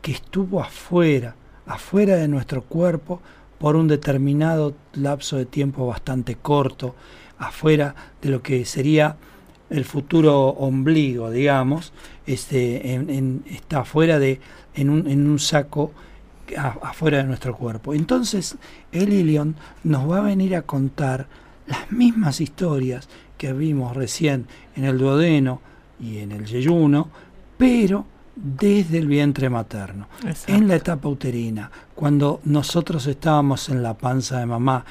[0.00, 1.34] que estuvo afuera,
[1.66, 3.20] afuera de nuestro cuerpo
[3.58, 6.94] por un determinado lapso de tiempo bastante corto,
[7.36, 9.16] afuera de lo que sería
[9.70, 11.92] el futuro ombligo, digamos,
[12.28, 14.40] este, en, está afuera de,
[14.74, 15.90] en un, en un saco
[16.56, 17.92] afuera de nuestro cuerpo.
[17.92, 18.56] Entonces,
[18.92, 21.26] el Ilion nos va a venir a contar
[21.66, 25.60] las mismas historias que vimos recién en el duodeno,
[26.00, 27.08] y en el yeyuno,
[27.56, 30.08] pero desde el vientre materno,
[30.46, 34.84] en la etapa uterina, cuando nosotros estábamos en la panza de mamá,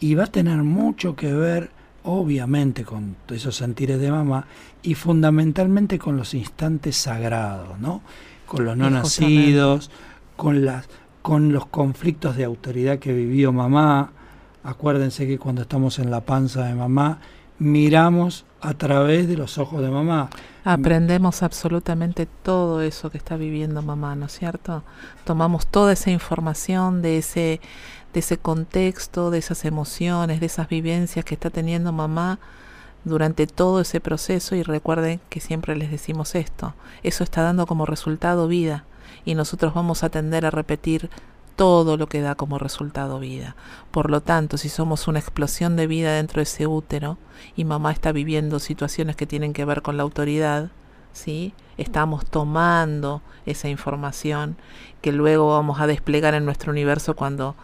[0.00, 1.70] y va a tener mucho que ver,
[2.02, 4.46] obviamente, con esos sentires de mamá
[4.82, 8.02] y fundamentalmente con los instantes sagrados, ¿no?
[8.46, 9.90] Con los no nacidos,
[10.36, 10.88] con las
[11.22, 14.10] con los conflictos de autoridad que vivió mamá.
[14.64, 17.20] Acuérdense que cuando estamos en la panza de mamá,
[17.60, 20.30] miramos a través de los ojos de mamá.
[20.64, 24.84] Aprendemos absolutamente todo eso que está viviendo mamá, ¿no es cierto?
[25.24, 27.60] Tomamos toda esa información de ese,
[28.14, 32.38] de ese contexto, de esas emociones, de esas vivencias que está teniendo mamá
[33.04, 37.84] durante todo ese proceso y recuerden que siempre les decimos esto, eso está dando como
[37.84, 38.84] resultado vida
[39.24, 41.10] y nosotros vamos a tender a repetir
[41.56, 43.56] todo lo que da como resultado vida.
[43.90, 47.18] Por lo tanto, si somos una explosión de vida dentro de ese útero
[47.56, 50.70] y mamá está viviendo situaciones que tienen que ver con la autoridad,
[51.12, 51.54] ¿sí?
[51.76, 54.56] Estamos tomando esa información
[55.00, 57.54] que luego vamos a desplegar en nuestro universo cuando,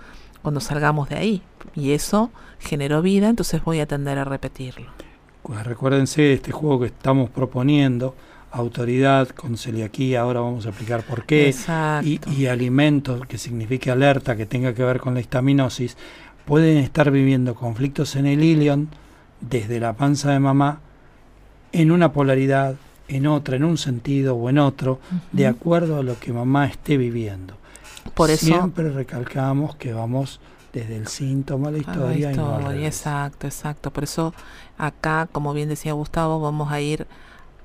[0.42, 1.42] cuando salgamos de ahí.
[1.74, 4.86] Y eso generó vida, entonces voy a tender a repetirlo.
[5.42, 8.14] Pues recuérdense este juego que estamos proponiendo,
[8.50, 11.54] autoridad con celiaquía, ahora vamos a explicar por qué,
[12.02, 15.96] y, y alimentos que signifique alerta, que tenga que ver con la histaminosis,
[16.44, 18.88] pueden estar viviendo conflictos en el ilion
[19.40, 20.80] desde la panza de mamá
[21.72, 22.76] en una polaridad,
[23.08, 25.00] en otra, en un sentido o en otro,
[25.32, 27.54] de acuerdo a lo que mamá esté viviendo.
[28.14, 30.40] Por eso siempre recalcamos que vamos
[30.72, 32.32] desde el síntoma a la historia.
[32.76, 33.90] y exacto, exacto.
[33.90, 34.34] Por eso
[34.76, 37.06] acá, como bien decía Gustavo, vamos a ir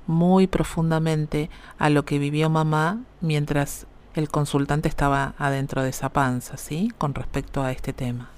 [0.06, 6.56] muy profundamente a lo que vivió mamá mientras el consultante estaba adentro de esa panza,
[6.56, 6.92] ¿sí?
[6.98, 8.30] Con respecto a este tema.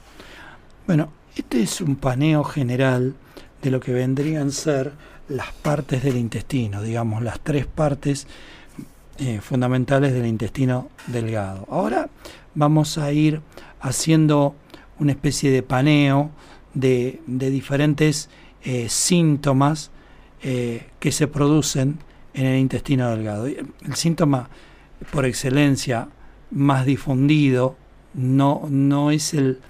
[0.86, 3.14] Bueno, este es un paneo general
[3.62, 4.92] de lo que vendrían a ser
[5.28, 8.26] las partes del intestino, digamos, las tres partes
[9.18, 11.66] eh, fundamentales del intestino delgado.
[11.70, 12.08] Ahora
[12.54, 13.40] vamos a ir
[13.80, 14.54] haciendo
[14.98, 16.30] una especie de paneo
[16.74, 18.28] de, diferentes
[18.62, 19.90] eh, síntomas
[20.42, 21.98] eh, que se producen
[22.34, 23.46] en el intestino delgado.
[23.46, 24.48] El síntoma
[25.10, 26.08] por excelencia
[26.50, 27.76] más difundido
[28.14, 29.60] no, no es el,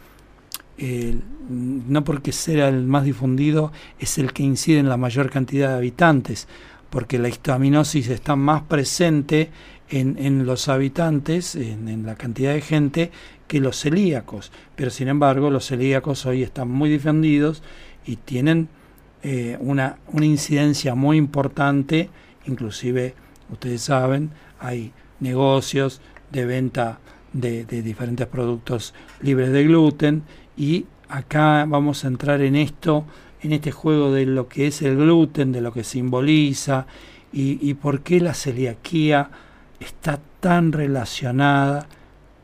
[1.49, 5.77] no porque sea el más difundido, es el que incide en la mayor cantidad de
[5.77, 6.49] habitantes,
[6.91, 9.51] porque la histaminosis está más presente
[9.89, 13.11] en, en los habitantes, en, la cantidad de gente,
[13.47, 14.53] que los celíacos.
[14.75, 17.63] Pero sin embargo, los celíacos hoy están muy difundidos
[18.05, 18.69] y tienen
[19.23, 22.11] eh, una, una incidencia muy importante,
[22.47, 23.15] inclusive,
[23.51, 26.01] ustedes saben, hay negocios
[26.31, 26.99] de venta
[27.33, 30.23] de, diferentes productos libres de gluten
[30.57, 33.05] y acá vamos a entrar en esto,
[33.43, 36.87] en este juego de lo que es el gluten, de lo que simboliza
[37.33, 39.31] y por qué la celiaquía
[39.79, 41.87] está tan relacionada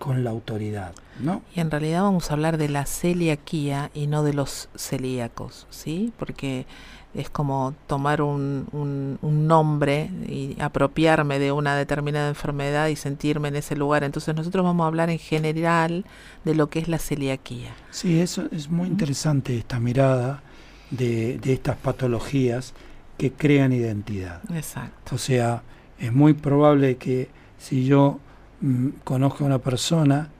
[0.02, 0.92] con la autoridad.
[1.20, 1.42] ¿no?
[1.54, 6.12] Y en realidad vamos a hablar de la celiaquía y no de los celíacos, ¿sí?
[6.18, 6.66] Porque
[7.14, 13.56] es como tomar un, un, nombre y apropiarme de una determinada enfermedad y sentirme en
[13.56, 14.02] ese lugar.
[14.02, 16.04] Entonces nosotros vamos a hablar en general
[16.44, 17.72] de lo que es la celiaquía.
[17.92, 20.42] Sí, eso es muy interesante esta mirada
[20.90, 22.74] de, de estas patologías
[23.18, 24.40] que crean identidad.
[24.52, 25.14] Exacto.
[25.14, 25.62] O sea,
[26.00, 28.18] es muy probable que si yo
[28.62, 30.30] mm, conozco a una persona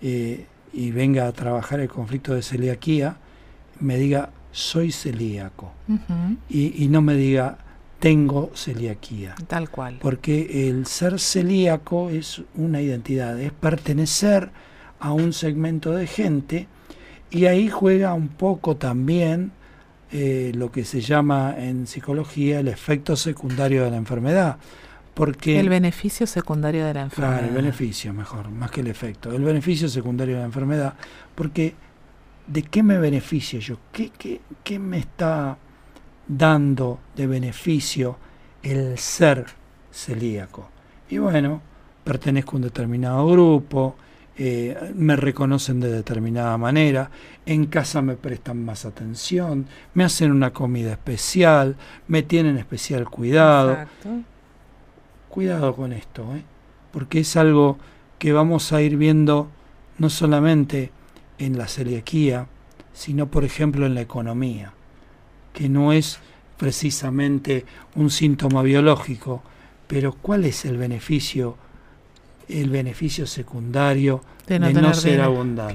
[0.00, 3.16] eh, y venga a trabajar el conflicto de celiaquía,
[3.80, 5.72] me diga soy celíaco
[6.48, 7.58] y, no me diga
[7.98, 9.34] tengo celiaquía.
[9.48, 9.98] Tal cual.
[10.00, 14.50] Porque el ser celíaco es una identidad, es pertenecer
[15.00, 16.68] a un segmento de gente
[17.30, 19.50] y ahí juega un poco también
[20.12, 24.58] eh, lo que se llama en psicología el efecto secundario de la enfermedad.
[25.14, 27.38] Porque, el beneficio secundario de la enfermedad.
[27.38, 29.32] Claro, el beneficio, mejor, más que el efecto.
[29.32, 30.94] El beneficio secundario de la enfermedad.
[31.34, 31.74] Porque
[32.46, 33.78] ¿de qué me beneficio yo?
[33.92, 35.56] ¿Qué, qué, qué me está
[36.26, 38.16] dando de beneficio
[38.62, 39.46] el ser
[39.90, 40.68] celíaco?
[41.08, 41.60] Y bueno,
[42.02, 43.96] pertenezco a un determinado grupo,
[44.36, 47.10] eh, me reconocen de determinada manera,
[47.46, 51.76] en casa me prestan más atención, me hacen una comida especial,
[52.08, 53.72] me tienen especial cuidado.
[53.72, 54.33] Exacto.
[55.34, 56.44] Cuidado con esto, ¿eh?
[56.92, 57.76] porque es algo
[58.20, 59.48] que vamos a ir viendo
[59.98, 60.92] no solamente
[61.40, 62.46] en la celiaquía,
[62.92, 64.74] sino por ejemplo en la economía,
[65.52, 66.20] que no es
[66.56, 67.66] precisamente
[67.96, 69.42] un síntoma biológico,
[69.88, 71.56] pero ¿cuál es el beneficio
[72.48, 75.74] el beneficio secundario de no, ser abundante?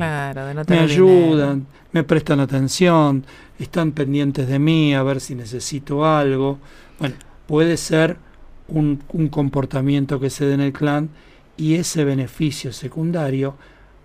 [0.70, 3.26] me ayudan, me prestan atención,
[3.60, 6.60] están pendientes de mí a ver si necesito algo.
[6.98, 8.29] Bueno, puede ser
[8.70, 11.10] un, un comportamiento que se dé en el clan
[11.58, 13.56] y ese beneficio secundario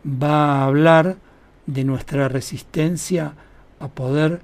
[0.04, 1.16] va a hablar
[1.66, 3.34] de nuestra resistencia
[3.80, 4.42] a poder,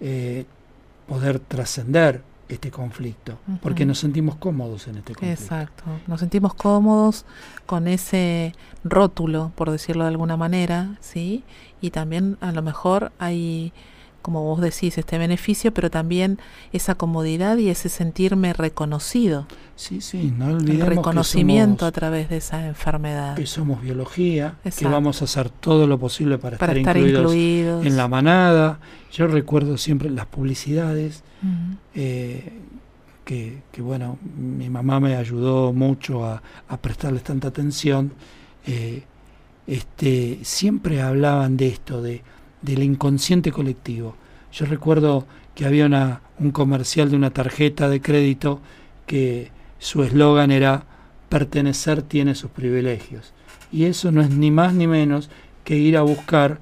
[0.00, 0.44] eh,
[1.08, 5.42] poder trascender este conflicto, porque nos sentimos cómodos en este conflicto.
[5.42, 7.24] Exacto, nos sentimos cómodos
[7.66, 8.54] con ese
[8.84, 11.42] rótulo, por decirlo de alguna manera, ¿sí?
[11.80, 13.72] Y también a lo mejor hay
[14.26, 16.40] como vos decís, este beneficio, pero también
[16.72, 19.46] esa comodidad y ese sentirme reconocido.
[19.76, 23.36] Sí, sí, no olvidemos El reconocimiento a través de esa enfermedad.
[23.36, 28.08] Que somos biología, que vamos a hacer todo lo posible para, estar, incluidos, en la
[28.08, 28.80] manada.
[29.12, 31.22] Yo recuerdo siempre las publicidades,
[31.94, 32.52] eh,
[33.24, 36.42] que, que, bueno, mi mamá me ayudó mucho a,
[36.80, 38.10] prestarles tanta atención.
[38.66, 39.04] Eh,
[39.68, 42.22] este, siempre hablaban de esto, de,
[42.66, 44.16] del inconsciente colectivo.
[44.52, 48.60] Yo recuerdo que había una, un comercial de una tarjeta de crédito
[49.06, 50.84] que su eslogan era
[51.28, 53.32] pertenecer tiene sus privilegios.
[53.72, 55.30] Y eso no es ni más ni menos
[55.64, 56.58] que ir a buscar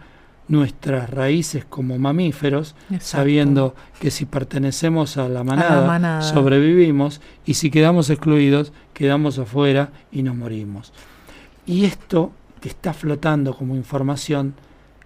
[0.46, 8.10] nuestras raíces como mamíferos, sabiendo que si pertenecemos a la, manada, sobrevivimos y si quedamos
[8.10, 10.92] excluidos, quedamos afuera y nos morimos.
[11.64, 14.54] Y esto que está flotando como información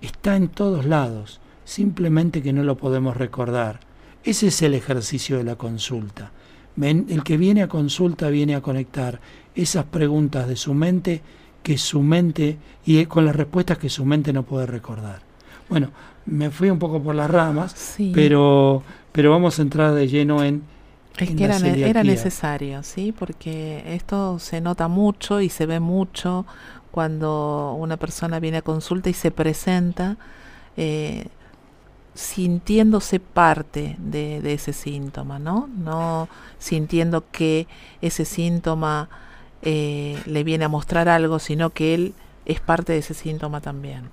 [0.01, 3.81] está en todos lados, simplemente que no lo podemos recordar.
[4.25, 6.33] Ese es el ejercicio de la consulta.
[6.81, 9.21] El que viene a consulta viene a conectar
[9.55, 11.23] esas preguntas de su mente
[11.63, 15.21] que su mente y con las respuestas que su mente no puede recordar.
[15.69, 15.91] Bueno,
[16.25, 18.83] me fui un poco por las ramas, pero,
[19.13, 20.63] pero vamos a entrar de lleno en...
[21.19, 23.13] Es que era, era necesario, ¿sí?
[23.13, 26.47] Porque esto se nota mucho y se ve mucho
[26.99, 30.17] cuando una persona viene a consulta y se presenta
[30.77, 31.29] eh,
[32.13, 35.69] sintiéndose parte de, de, ese síntoma, ¿no?
[35.79, 36.29] No
[36.59, 37.69] sintiendo que
[38.03, 39.09] ese síntoma
[39.63, 42.15] eh, le viene a mostrar algo, sino que él
[42.47, 44.11] es parte de ese síntoma también.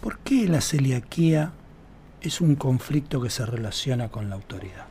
[0.00, 1.50] ¿Por qué la celiaquía
[2.20, 4.86] es un conflicto que se relaciona con la autoridad?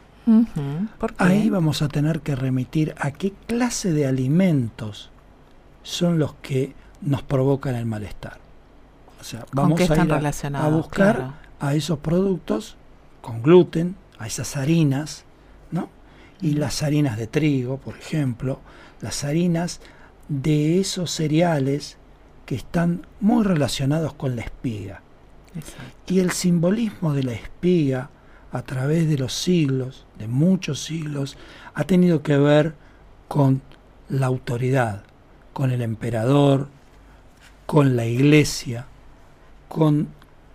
[1.20, 5.10] Ahí vamos a tener que remitir a qué clase de alimentos
[5.84, 8.38] son los que nos provocan el malestar.
[9.20, 12.76] O sea, vamos a ir a, buscar a esos productos
[13.22, 15.26] con gluten, a esas harinas,
[15.70, 15.90] ¿no?
[16.42, 18.60] Y las harinas de trigo, por ejemplo,
[19.00, 19.80] las harinas
[20.28, 21.98] de esos cereales
[22.46, 25.02] que están muy relacionados con la espiga.
[26.08, 28.10] Y el simbolismo de la espiga
[28.52, 31.38] a través de los siglos, de muchos siglos,
[31.74, 32.74] ha tenido que ver
[33.28, 33.62] con
[34.10, 35.04] la autoridad,
[35.54, 36.68] con el emperador,
[37.72, 38.86] con la iglesia,
[39.70, 40.10] con,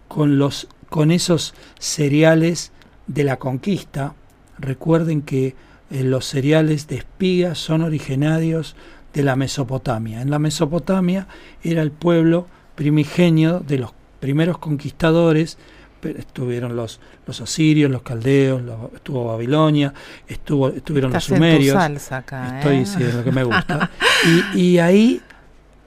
[0.06, 2.72] con, los, con esos cereales
[3.06, 4.12] de la conquista.
[4.58, 5.56] Recuerden que
[5.90, 8.76] eh, los cereales de espiga son originarios
[9.14, 10.20] de la Mesopotamia.
[10.20, 11.26] En la Mesopotamia
[11.62, 15.56] era el pueblo primigenio de los primeros conquistadores,
[16.02, 18.60] estuvieron los, los asirios, los caldeos,
[18.94, 19.94] estuvo Babilonia,
[20.28, 21.82] estuvo, estuvieron los sumerios.
[21.82, 23.12] Estoy diciendo ¿eh?
[23.14, 23.90] lo que me gusta.
[24.54, 25.22] y, y ahí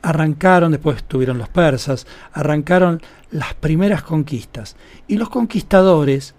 [0.01, 4.75] arrancaron, después estuvieron los persas, arrancaron las primeras conquistas.
[5.07, 6.35] Y los conquistadores,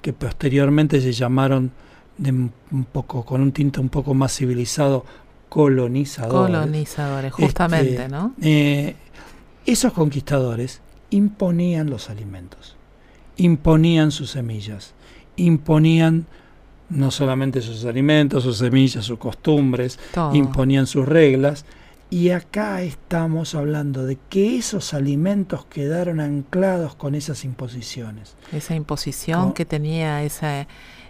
[0.00, 1.72] que posteriormente se llamaron
[2.18, 5.04] de un poco, con un tinte un poco más civilizado,
[5.48, 6.56] colonizadores.
[6.56, 8.34] Colonizadores, justamente, este, ¿no?
[8.40, 8.96] Eh,
[9.66, 12.76] esos conquistadores imponían los alimentos,
[13.36, 14.94] imponían sus semillas,
[15.36, 16.26] imponían
[16.88, 19.98] no solamente sus alimentos, sus semillas, sus costumbres,
[20.32, 21.64] imponían sus reglas.
[22.12, 28.36] Y acá estamos hablando de que esos alimentos quedaron anclados con esas imposiciones.
[28.52, 30.66] Esa imposición que tenía esa,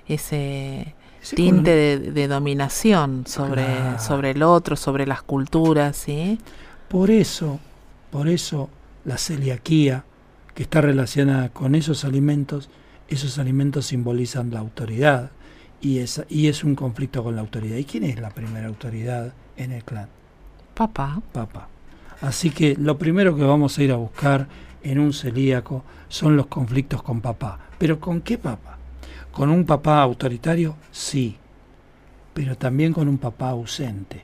[0.07, 0.95] ese
[1.35, 6.39] tinte de, dominación sobre, sobre el otro, sobre las culturas, ¿sí?
[6.89, 7.59] Por eso,
[8.13, 8.71] por eso
[9.05, 10.05] la celiaquía,
[10.55, 12.71] que está relacionada con esos alimentos,
[13.09, 15.33] esos alimentos simbolizan la autoridad
[15.81, 17.77] y es, y es un conflicto con la autoridad.
[17.77, 20.22] ¿Y quién es la primera autoridad en el clan?
[20.75, 21.21] Papá.
[21.33, 21.69] Papá.
[22.21, 24.47] Así que lo primero que vamos a ir a buscar
[24.83, 27.59] en un celíaco son los conflictos con papá.
[27.79, 28.79] ¿Pero con qué papá?
[29.33, 30.77] ¿Con un papá autoritario?
[30.91, 31.37] Sí,
[32.35, 34.23] pero también con un papá ausente.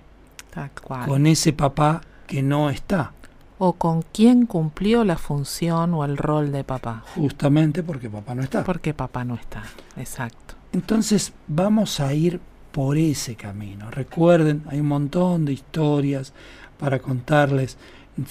[1.07, 3.12] Con ese papá que no está.
[3.59, 7.05] O con quien cumplió la función o el rol de papá.
[7.16, 8.64] Justamente porque papá no está.
[8.64, 9.62] Porque papá no está,
[9.96, 10.55] exacto.
[10.72, 12.40] Entonces vamos a ir
[12.79, 13.91] por ese camino.
[13.91, 16.33] Recuerden, hay un montón de historias
[16.79, 17.76] para contarles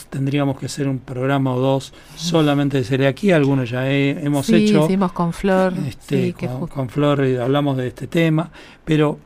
[0.10, 4.86] tendríamos que hacer un programa o dos solamente de celiaquía, algunos ya hemos hecho.
[4.86, 5.74] hicimos con Flor.
[5.86, 8.50] Este, con, Flor y hablamos de este tema,
[8.86, 9.20] pero,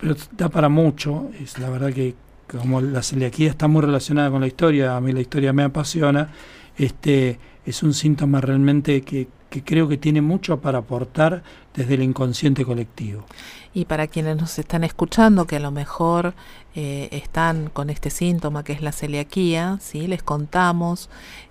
[0.00, 1.30] pero da para mucho.
[1.42, 2.14] Es la verdad que
[2.46, 6.30] como la celiaquía está muy relacionada con la historia, a mí la historia me apasiona,
[6.76, 11.42] este es un síntoma realmente que, que creo que tiene mucho para aportar
[11.74, 13.26] desde el inconsciente colectivo.
[13.72, 16.34] Y para quienes nos están escuchando, que a lo mejor
[16.74, 20.08] eh, están con este síntoma que es la celiaquía, ¿sí?
[20.08, 21.08] les contamos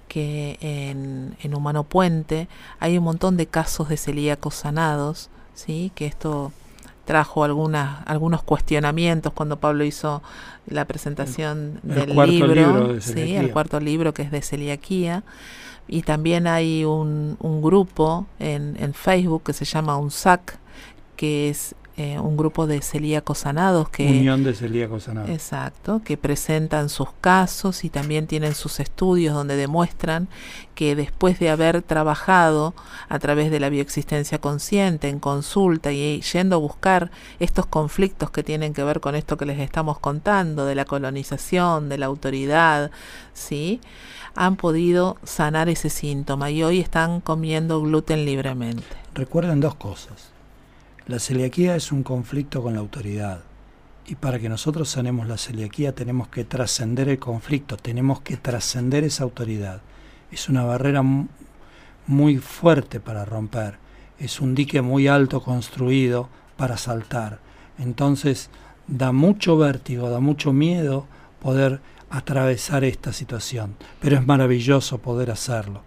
[0.10, 2.50] que en, en Humano Puente
[2.80, 5.94] hay un montón de casos de celíacos sanados, ¿sí?
[5.96, 6.52] que esto
[7.06, 10.22] trajo algunas, algunos cuestionamientos cuando Pablo hizo
[10.68, 13.36] la presentación del libro, ¿sí?
[13.36, 15.24] el cuarto libro que es de celiaquía.
[15.88, 20.60] Y también hay un, un grupo en, en Facebook que se llama UNSAC,
[21.16, 24.08] que es eh, un grupo de celíacos sanados que...
[24.08, 25.30] Unión de celíacos sanados.
[25.30, 30.30] Exacto, que presentan sus casos y también tienen sus estudios donde demuestran
[30.76, 32.74] que después de haber trabajado
[33.10, 38.44] a través de la bioexistencia consciente, en consulta y yendo a buscar estos conflictos que
[38.44, 42.92] tienen que ver con esto que les estamos contando, de la colonización, de la autoridad,
[43.34, 43.82] ¿sí?
[44.36, 48.86] han podido sanar ese síntoma y hoy están comiendo gluten libremente.
[49.14, 50.39] Recuerden dos cosas.
[51.10, 53.42] La celiaquía es un conflicto con la autoridad.
[54.06, 59.04] Y para que nosotros sanemos la celiaquía tenemos que trascender el conflicto, tenemos que trascender
[59.04, 59.82] esa autoridad.
[60.32, 61.02] Es una barrera
[62.06, 63.80] muy fuerte para romper,
[64.20, 67.40] es un dique muy alto construido para saltar.
[67.80, 68.52] Entonces
[68.86, 71.08] da mucho vértigo, da mucho miedo
[71.42, 71.82] poder
[72.12, 75.82] atravesar esta situación, pero es maravilloso poder hacerlo.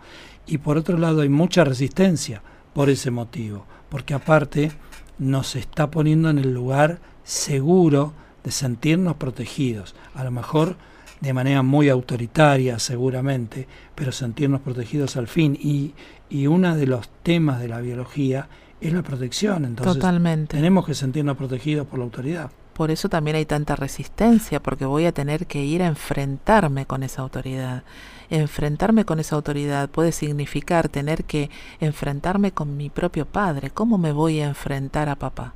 [0.48, 2.42] Y por otro lado hay mucha resistencia
[2.74, 4.72] por ese motivo, porque aparte
[5.18, 8.12] nos está poniendo en el lugar seguro
[8.44, 9.94] de sentirnos protegidos.
[10.14, 10.76] A lo mejor
[11.20, 15.56] de manera muy autoritaria seguramente, pero sentirnos protegidos al fin.
[15.60, 15.94] Y,
[16.28, 18.48] y uno de los temas de la biología
[18.80, 19.64] es la protección.
[19.64, 20.56] Entonces Totalmente.
[20.56, 22.50] tenemos que sentirnos protegidos por la autoridad.
[22.72, 27.02] Por eso también hay tanta resistencia, porque voy a tener que ir a enfrentarme con
[27.02, 27.84] esa autoridad.
[28.30, 31.50] Enfrentarme con esa autoridad puede significar tener que
[31.80, 33.70] enfrentarme con mi propio padre.
[33.70, 35.54] ¿Cómo me voy a enfrentar a papá?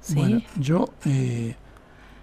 [0.00, 0.14] ¿Sí?
[0.14, 1.56] Bueno, yo, eh,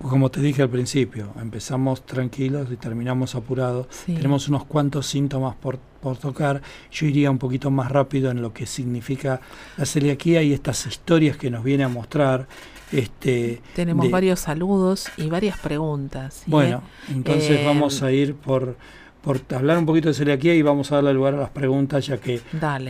[0.01, 3.87] como te dije al principio, empezamos tranquilos y terminamos apurados.
[4.05, 6.61] Tenemos unos cuantos síntomas por, por tocar.
[6.91, 9.41] Yo iría un poquito más rápido en lo que significa
[9.77, 12.47] la celiaquía y estas historias que nos viene a mostrar
[12.93, 16.43] este, Tenemos varios saludos y varias preguntas.
[16.45, 18.77] Bueno, entonces eh, vamos a ir por,
[19.23, 22.17] por hablar un poquito de celiaquía y vamos a darle lugar a las preguntas ya
[22.17, 22.41] que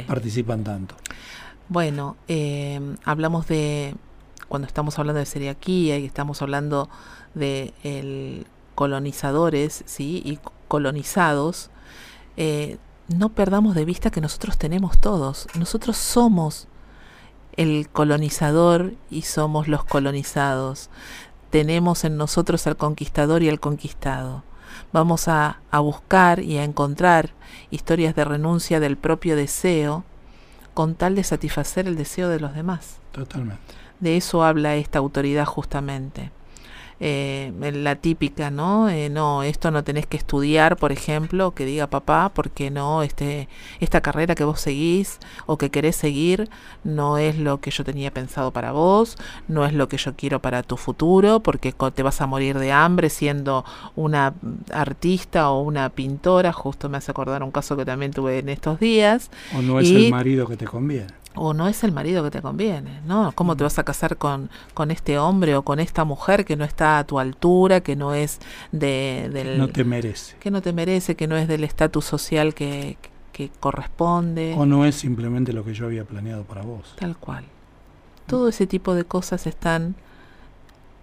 [0.07, 0.95] participan tanto.
[1.69, 3.95] Bueno, eh, hablamos de,
[4.47, 6.89] cuando estamos hablando de celiaquía y estamos hablando
[7.35, 10.23] de el colonizadores ¿sí?
[10.25, 11.69] y colonizados,
[12.37, 12.77] eh,
[13.07, 16.67] no perdamos de vista que nosotros tenemos todos, nosotros somos
[17.55, 20.89] el colonizador y somos los colonizados.
[21.51, 24.43] Tenemos en nosotros al conquistador y al conquistado.
[24.91, 27.31] Vamos a, a, buscar y a encontrar
[27.71, 30.03] historias de renuncia del propio deseo
[30.73, 32.97] con tal de satisfacer el deseo de los demás.
[33.11, 33.61] Totalmente.
[33.99, 36.31] De eso habla esta autoridad justamente
[37.05, 38.87] eh, la típica, ¿no?
[38.87, 43.49] Eh, no, esto no tenés que estudiar, por ejemplo, que diga papá, porque no, este,
[43.81, 46.49] esta carrera que vos seguís o que querés seguir
[46.85, 49.17] no es lo que yo tenía pensado para vos,
[49.49, 52.71] no es lo que yo quiero para tu futuro, porque te vas a morir de
[52.71, 53.65] hambre siendo
[53.97, 54.33] una
[54.71, 58.79] artista o una pintora, justo me hace acordar un caso que también tuve en estos
[58.79, 59.29] días.
[59.53, 62.41] O no es el marido que te conviene o no es el marido que te
[62.41, 63.31] conviene, ¿no?
[63.33, 66.63] ¿Cómo te vas a casar con, con este hombre o con esta mujer que no
[66.63, 68.39] está a tu altura, que no es
[68.71, 69.57] de, del...
[69.57, 70.35] No te merece.
[70.39, 72.97] Que no te merece, que no es del estatus social que,
[73.31, 74.53] que corresponde.
[74.57, 76.95] O no es simplemente lo que yo había planeado para vos.
[76.99, 77.45] Tal cual.
[78.27, 79.95] Todo ese tipo de cosas están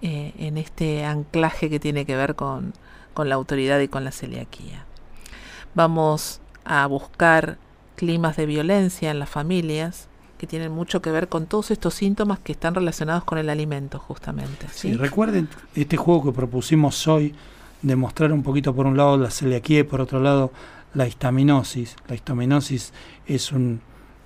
[0.01, 2.73] eh, en este anclaje que tiene que ver con,
[3.15, 4.85] con la autoridad y con la celiaquía.
[5.75, 7.59] Vamos a buscar
[7.97, 10.09] climas de violencia en las familias,
[10.41, 13.99] que tienen mucho que ver con todos estos síntomas que están relacionados con el alimento,
[13.99, 14.69] justamente.
[14.73, 14.95] ¿sí?
[14.95, 17.35] recuerden este juego que propusimos hoy,
[17.83, 20.51] de mostrar un poquito por un lado la celiaquía y por otro lado
[20.95, 21.95] la histaminosis.
[22.09, 22.95] La histaminosis
[23.27, 23.83] es un,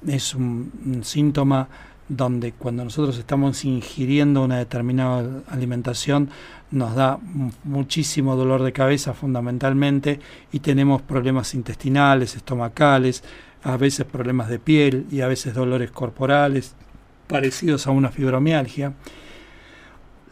[0.06, 1.66] es un, síntoma
[2.08, 6.30] donde cuando nosotros estamos ingiriendo una determinada alimentación
[6.70, 7.18] nos da
[7.64, 10.20] muchísimo dolor de cabeza fundamentalmente
[10.52, 13.24] y tenemos problemas intestinales, estomacales,
[13.64, 16.74] a veces problemas de piel y a veces dolores corporales
[17.26, 18.92] parecidos a una fibromialgia.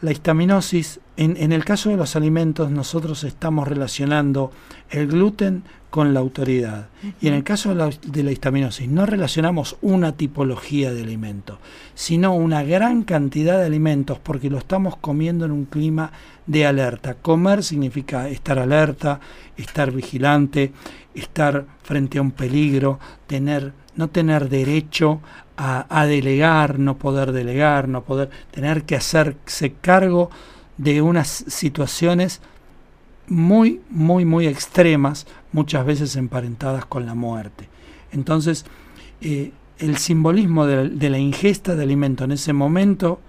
[0.02, 4.52] La histaminosis, en, en, el caso de los alimentos, nosotros estamos relacionando
[4.90, 6.88] el gluten con la autoridad.
[7.20, 11.58] Y en el caso de la, de la, histaminosis, no relacionamos una tipología de alimento,
[11.94, 16.10] sino una gran cantidad de alimentos porque lo estamos comiendo en un clima
[16.46, 17.16] de alerta.
[17.16, 19.20] Comer significa estar alerta,
[19.58, 20.72] estar vigilante,
[21.14, 25.20] estar frente a un peligro, tener, no tener derecho
[25.58, 30.30] a, delegar, no poder delegar, no poder tener que hacerse cargo
[30.78, 32.40] de unas situaciones
[33.28, 37.68] muy, muy, muy extremas, muchas veces emparentadas con la muerte.
[38.12, 38.64] Entonces,
[39.20, 43.20] eh, el simbolismo de la, ingesta de alimento en ese momento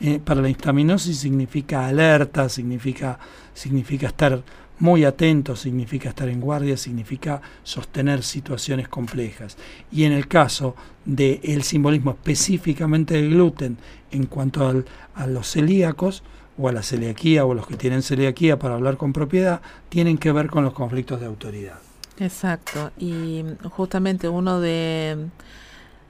[0.00, 3.18] eh, para la histaminosis significa alerta, significa,
[3.54, 4.42] significa estar
[4.78, 9.56] muy atento significa estar en guardia, significa sostener situaciones complejas.
[9.92, 10.74] Y en el caso
[11.04, 13.78] del simbolismo específicamente del gluten
[14.10, 14.84] en cuanto
[15.14, 16.22] a los celíacos,
[16.58, 20.32] o a la celiaquía o los que tienen celiaquía para hablar con propiedad, tienen que
[20.32, 21.78] ver con los conflictos de autoridad.
[22.18, 25.28] Exacto, y justamente uno de,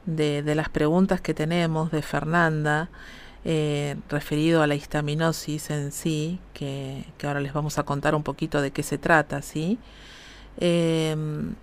[0.04, 2.90] de, las preguntas que tenemos de Fernanda,
[3.46, 8.60] eh, referido a la histaminosis en sí, que, ahora les vamos a contar un poquito
[8.60, 9.78] de qué se trata, ¿sí?
[10.58, 11.54] Em,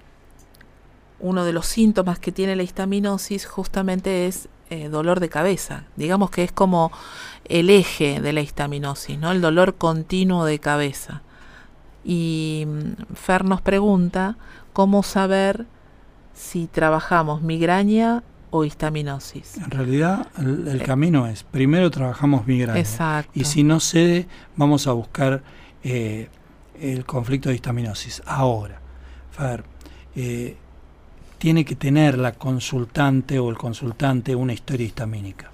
[1.19, 5.83] uno de los síntomas que tiene la histaminosis justamente es eh, dolor de cabeza.
[5.97, 6.93] Digamos que es como
[7.43, 9.31] el eje de la histaminosis, ¿no?
[9.31, 11.23] El dolor continuo de cabeza.
[12.05, 14.37] Y mm, Fer nos pregunta
[14.71, 15.65] cómo saber
[16.33, 19.57] si trabajamos migraña o histaminosis.
[19.57, 20.83] En realidad el, eh.
[20.85, 22.79] camino es, primero trabajamos migraña.
[22.79, 23.31] Exacto.
[23.33, 25.43] Y si no cede, vamos a buscar
[25.83, 26.29] eh,
[26.79, 28.23] el conflicto de histaminosis.
[28.25, 28.79] Ahora,
[29.31, 29.65] Fer,
[31.41, 35.49] tiene que tener la consultante o el consultante una historia histamínica.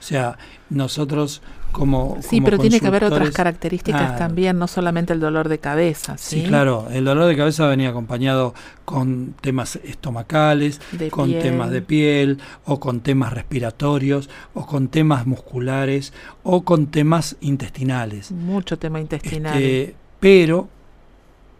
[0.00, 0.36] O sea,
[0.70, 1.40] nosotros
[1.70, 2.18] como...
[2.20, 6.18] Sí, pero tiene que haber otras características también, no solamente el dolor de cabeza.
[6.18, 6.42] ¿sí?
[6.42, 8.54] claro, el dolor de cabeza venía acompañado
[8.84, 16.12] con temas estomacales, con temas de piel, o con temas respiratorios, o con temas musculares,
[16.42, 18.32] o con temas intestinales.
[18.32, 19.62] Mucho tema intestinal.
[19.62, 20.68] Este, pero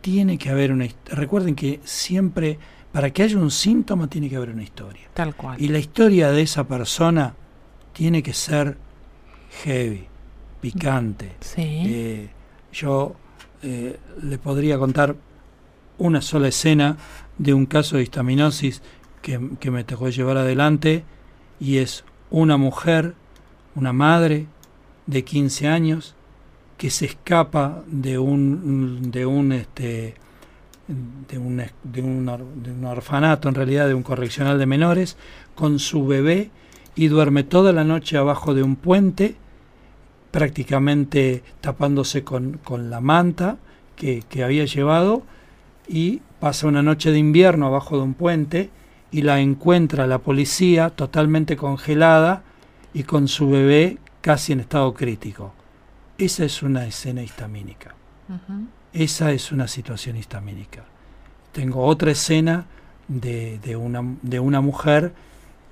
[0.01, 0.89] tiene que haber una...
[1.07, 2.59] Recuerden que siempre
[2.95, 5.09] para que haya un síntoma tiene que haber una historia.
[5.15, 5.61] Tal cual.
[5.61, 7.35] Y la historia de esa persona
[7.93, 8.79] tiene que ser
[9.65, 10.07] heavy,
[10.61, 11.33] picante.
[11.41, 11.83] Sí.
[11.87, 12.29] Eh,
[12.73, 13.17] yo
[13.65, 15.17] eh, le podría contar
[15.99, 16.97] una sola escena
[17.37, 18.81] de un caso de histaminosis
[19.23, 21.03] que, que me tocó llevar adelante
[21.59, 23.17] y es una mujer,
[23.75, 24.47] una madre
[25.09, 26.15] de 15 años
[26.77, 30.15] que se escapa de un, de un este,
[30.87, 32.27] de un, de, un,
[32.63, 35.17] de un orfanato, en realidad de un correccional de menores,
[35.55, 36.51] con su bebé
[36.95, 39.37] y duerme toda la noche abajo de un puente,
[40.31, 43.57] prácticamente tapándose con, con la manta
[43.97, 45.23] que, que, había llevado,
[45.89, 48.71] y pasa una noche de invierno abajo de un puente
[49.11, 52.43] y la encuentra la policía totalmente congelada
[52.93, 55.53] y con su bebé casi en estado crítico.
[56.19, 57.95] Esa es una escena histamínica.
[58.95, 60.85] Esa es una situación histamínica.
[61.53, 62.67] Tengo otra escena
[63.09, 65.13] de, de, una, de una mujer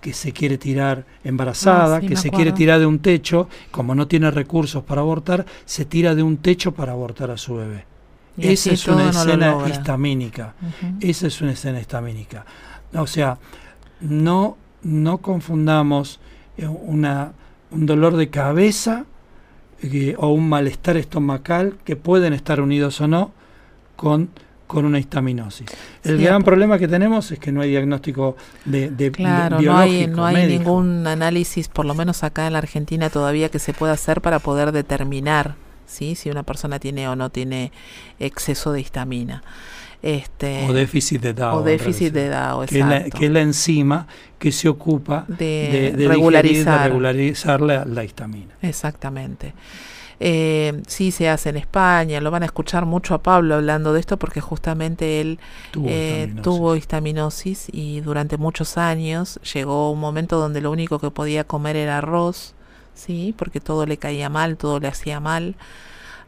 [0.01, 4.09] que se quiere tirar embarazada, ah, que se quiere tirar de un techo, como no
[4.09, 7.87] tiene recursos para abortar, se tira de un techo para abortar a su bebé.
[8.37, 10.55] Esa es una escena histamínica.
[11.01, 12.45] Esa es una escena histamínica.
[12.95, 13.39] O sea,
[14.01, 16.19] no, no confundamos
[16.57, 17.33] eh, una,
[17.71, 19.07] un dolor de cabeza
[20.19, 23.33] o un malestar estomacal que pueden estar unidos o no
[23.97, 24.31] con
[24.73, 25.67] con una histaminosis.
[26.03, 30.07] El gran problema que tenemos es que no hay diagnóstico de, de claro, no hay,
[30.07, 33.93] no hay ningún análisis, por lo menos acá en la Argentina todavía que se pueda
[33.93, 35.57] hacer para poder determinar
[35.87, 36.15] ¿sí?
[36.15, 37.71] si una persona tiene o no tiene
[38.19, 39.43] exceso de histamina.
[40.03, 41.59] Este, o déficit de DAO.
[41.59, 44.09] O déficit de DAO, que es, la, que es la enzima
[44.41, 48.53] que se ocupa de, regularizar, regularizar la, histamina.
[48.63, 49.55] Exactamente.
[50.19, 54.01] Eh, sí se hace en España, lo van a escuchar mucho a Pablo hablando de
[54.01, 55.39] esto porque justamente él
[55.71, 61.11] tuvo, eh, tuvo, histaminosis y durante muchos años llegó un momento donde lo único que
[61.11, 62.55] podía comer era arroz,
[62.95, 65.55] sí, porque todo le caía mal, todo le hacía mal.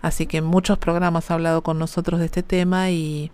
[0.03, 3.31] Así que en muchos programas ha hablado con nosotros de este tema y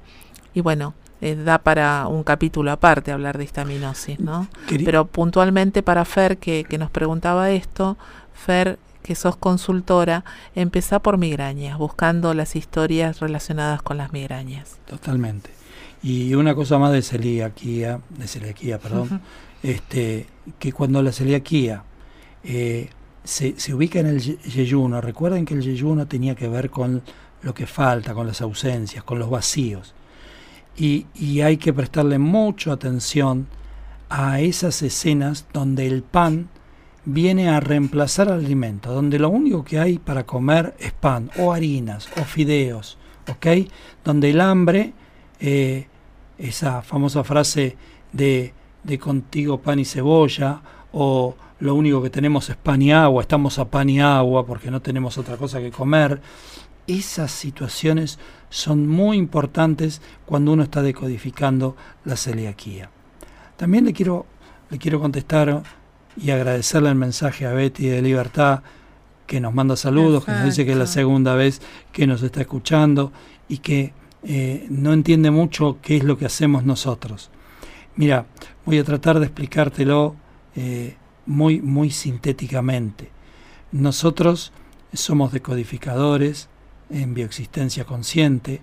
[0.55, 4.49] y bueno, eh, da para un capítulo aparte hablar de histaminosis, ¿no?
[4.85, 7.99] Pero puntualmente para Fer, que, que nos preguntaba esto,
[8.33, 10.25] Fer, que sos consultora,
[10.55, 14.79] empezá por migrañas, buscando las historias relacionadas con las migrañas.
[14.87, 15.51] Totalmente.
[16.03, 19.21] Y una cosa más de celiaquía, de celiaquía, perdón,
[19.63, 20.27] este,
[20.59, 21.85] que cuando la celiaquía
[22.45, 22.89] eh,
[23.25, 27.03] se, se, ubica en el yeyuno, recuerden que el yeyuno tenía que ver con
[27.43, 29.95] lo que falta, con las ausencias, con los vacíos
[30.77, 33.47] y, hay que prestarle mucha atención
[34.09, 36.49] a esas escenas donde el pan
[37.05, 41.53] viene a reemplazar al alimento, donde lo único que hay para comer es pan o
[41.53, 42.99] harinas o fideos,
[43.31, 43.69] ¿ok?
[44.05, 44.93] Donde el hambre,
[45.39, 45.87] eh,
[46.39, 47.77] esa famosa frase
[48.13, 48.53] de,
[48.83, 50.61] de contigo pan y cebolla
[50.93, 54.71] o lo único que tenemos es pan y agua, estamos a pan y agua porque
[54.71, 56.21] no tenemos otra cosa que comer,
[56.99, 58.19] esas situaciones
[58.49, 62.91] son muy importantes cuando uno está decodificando la celiaquía.
[63.57, 64.27] También le quiero,
[64.71, 65.63] le quiero contestar
[66.17, 68.63] y agradecerle el mensaje a Betty de Libertad
[69.27, 71.63] que nos manda saludos, que nos dice que es la segunda vez
[71.93, 73.13] que nos está escuchando
[73.49, 73.93] y que
[74.25, 77.31] eh, no entiende mucho qué es lo que hacemos nosotros.
[77.95, 78.27] Mira,
[78.67, 80.17] voy a tratar de explicártelo
[80.57, 83.11] eh, muy, muy sintéticamente.
[83.71, 84.53] Nosotros
[84.93, 86.49] somos decodificadores
[86.91, 88.63] en bioexistencia consciente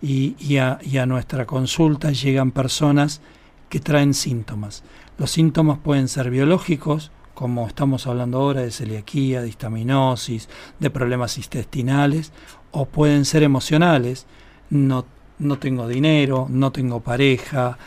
[0.00, 3.20] y, a, nuestra consulta llegan personas
[3.68, 4.82] que traen síntomas.
[5.18, 10.48] Los síntomas pueden ser biológicos, como estamos hablando ahora de celiaquía, de histaminosis,
[10.78, 12.32] de problemas intestinales,
[12.70, 14.26] o pueden ser emocionales,
[14.70, 15.06] no,
[15.38, 17.78] no tengo dinero, no tengo pareja,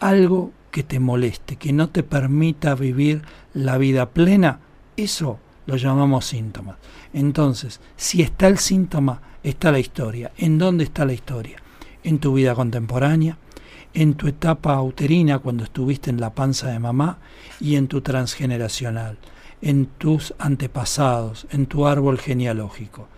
[0.00, 3.22] algo que te moleste, que no te permita vivir
[3.54, 4.60] la vida plena,
[4.96, 6.76] eso lo llamamos síntomas.
[7.12, 10.32] Entonces, si está el síntoma, está la historia.
[10.36, 11.58] ¿En dónde está la historia?
[12.02, 13.38] En tu vida contemporánea,
[13.94, 17.18] en tu etapa uterina cuando estuviste en la panza de mamá
[17.60, 19.18] y en tu transgeneracional,
[19.60, 23.08] en tus antepasados, en tu árbol genealógico.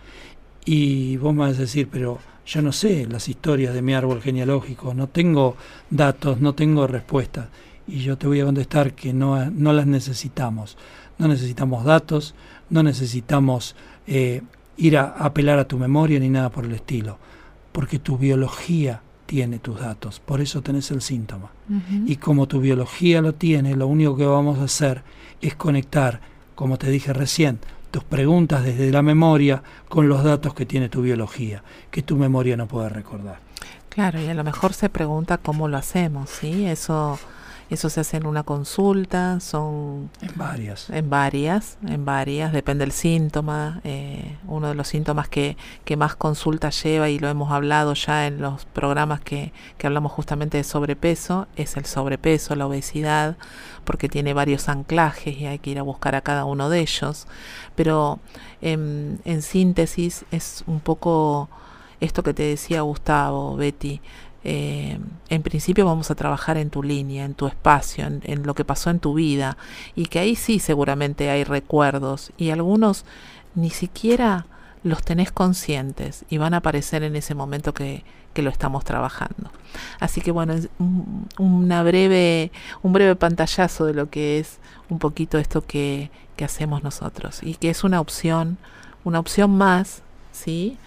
[0.65, 4.21] Y vos me vas a decir, pero yo no sé las historias de mi árbol
[4.21, 5.55] genealógico, no tengo
[5.89, 7.47] datos, no tengo respuestas.
[7.85, 10.77] Y yo te voy a contestar que no, no las necesitamos.
[11.17, 12.35] No necesitamos datos,
[12.69, 13.75] no necesitamos
[14.07, 14.41] eh,
[14.77, 17.17] ir a apelar a tu memoria ni nada por el estilo,
[17.71, 21.51] porque tu biología tiene tus datos, por eso tenés el síntoma.
[22.05, 25.01] Y como tu biología lo tiene, lo único que vamos a hacer
[25.41, 26.19] es conectar,
[26.55, 27.59] como te dije recién,
[27.89, 32.57] tus preguntas desde la memoria con los datos que tiene tu biología, que tu memoria
[32.57, 33.39] no puede recordar.
[33.89, 36.65] Claro, y a lo mejor se pregunta cómo lo hacemos, ¿sí?
[36.65, 37.19] Eso
[37.69, 40.09] eso se hace en una consulta, son...
[40.21, 40.89] En varias.
[40.89, 43.81] En varias, en varias, depende del síntoma.
[43.83, 48.27] Eh, uno de los síntomas que, que más consultas lleva, y lo hemos hablado ya
[48.27, 53.37] en los programas que, que hablamos justamente de sobrepeso, es el sobrepeso, la obesidad,
[53.83, 57.27] porque tiene varios anclajes y hay que ir a buscar a cada uno de ellos.
[57.75, 58.19] Pero
[58.61, 61.49] en, en síntesis es un poco
[61.99, 64.01] esto que te decía Gustavo, Betty,
[64.43, 68.65] eh, en principio vamos a trabajar en tu línea, en tu espacio, en, lo que
[68.65, 69.57] pasó en tu vida,
[69.95, 73.05] y que ahí sí seguramente hay recuerdos, y algunos
[73.55, 74.45] ni siquiera
[74.83, 79.49] los tenés conscientes y van a aparecer en ese momento que, que lo estamos trabajando.
[79.99, 80.67] Así que bueno, es
[81.37, 86.83] una breve, un breve pantallazo de lo que es un poquito esto que, que hacemos
[86.83, 88.57] nosotros y que es una opción,
[89.05, 90.77] una opción más, ¿sí?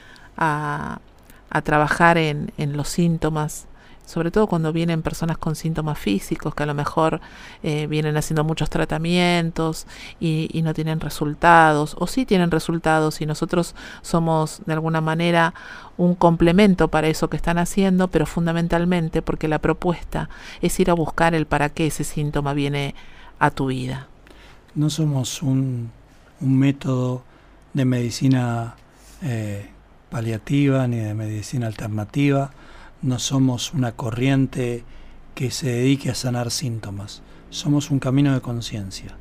[1.51, 3.67] A trabajar en, en los síntomas,
[4.05, 7.21] sobre todo cuando vienen personas con síntomas físicos que a lo mejor
[7.63, 9.87] eh, vienen haciendo muchos tratamientos
[10.21, 15.55] y, y, no tienen resultados, o sí tienen resultados y nosotros somos de alguna manera
[15.97, 20.29] un complemento para eso que están haciendo, pero fundamentalmente porque la propuesta
[20.61, 22.95] es ir a buscar el para qué ese síntoma viene
[23.39, 24.07] a tu vida.
[24.75, 25.91] No somos un,
[26.41, 27.25] un método
[27.73, 28.77] de medicina
[29.23, 29.71] eh,
[30.11, 32.51] paliativa ni de medicina alternativa,
[33.03, 34.85] no somos una corriente
[35.35, 39.17] que se dedique a sanar síntomas, somos un camino de conciencia.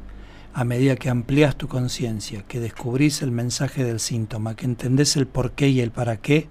[0.53, 5.27] A medida que amplías tu conciencia, que descubrís el mensaje del síntoma, que entendés el
[5.27, 6.47] por qué y el para qué,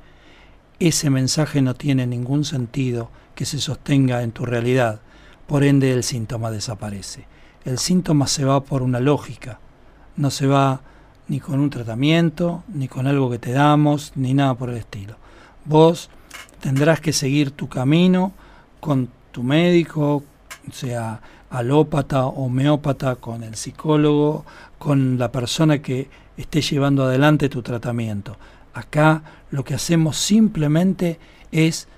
[0.79, 5.01] ese mensaje no tiene ningún sentido que se sostenga en tu realidad,
[5.47, 7.27] por ende el síntoma desaparece.
[7.65, 9.61] El síntoma se va por una lógica,
[10.17, 10.83] no se va
[11.29, 15.17] ni con un tratamiento, ni con algo que te damos, ni nada por el estilo.
[15.65, 16.11] Vos
[16.61, 18.33] tendrás que seguir tu camino
[18.81, 20.23] con tu médico,
[20.73, 21.21] sea
[21.51, 24.45] alópata, homeópata, con el psicólogo,
[24.79, 28.37] con la persona que esté llevando adelante tu tratamiento.
[28.75, 31.19] Acá lo que hacemos simplemente
[31.53, 31.89] es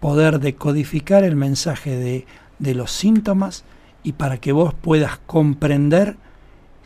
[0.00, 2.26] poder decodificar el mensaje de,
[2.58, 3.64] de los síntomas
[4.02, 6.16] y para que vos puedas comprender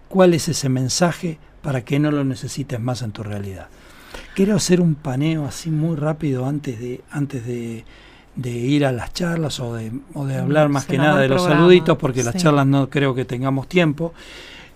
[0.08, 3.68] cuál es ese mensaje para que no lo necesites más en tu realidad.
[4.36, 7.84] Quiero hacer un paneo así muy rápido antes de, antes de,
[8.36, 11.96] ir a las charlas o de, o de hablar más que nada de los saluditos,
[11.96, 14.12] porque las charlas no creo que tengamos tiempo,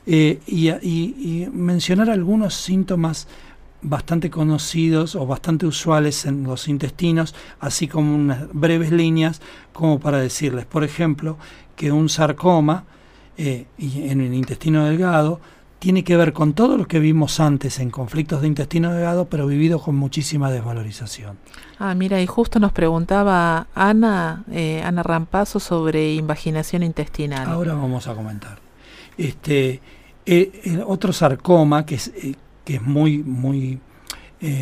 [0.07, 3.28] eh, y, mencionar algunos síntomas
[3.82, 9.43] bastante conocidos o bastante usuales en los intestinos, así como unas breves líneas
[9.74, 11.36] como para decirles, por ejemplo,
[11.76, 12.84] que un sarcoma
[13.36, 15.41] eh, en el intestino delgado
[15.78, 19.46] tiene que ver con todo lo que vimos antes en conflictos de intestino delgado, pero
[19.46, 21.38] vivido con muchísima desvalorización.
[21.78, 27.48] Ah, mira, y justo nos preguntaba Ana, eh, Ana Rampazo sobre invaginación intestinal.
[27.48, 28.58] Ahora vamos a comentar.
[29.16, 29.80] Este,
[30.26, 33.80] eh, otro sarcoma que es, eh, que es muy, muy,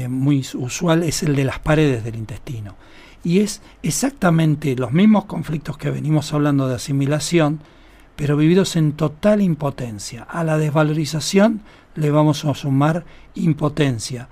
[0.08, 2.76] muy usual es el de las paredes del intestino.
[3.22, 7.60] Y es exactamente los mismos conflictos que venimos hablando de asimilación,
[8.16, 11.60] pero vividos en total impotencia, a la desvalorización
[11.94, 13.04] le vamos a sumar
[13.34, 14.28] impotencia,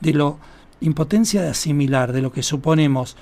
[0.00, 0.38] de lo
[0.80, 3.16] impotencia de asimilar, de lo que suponemos,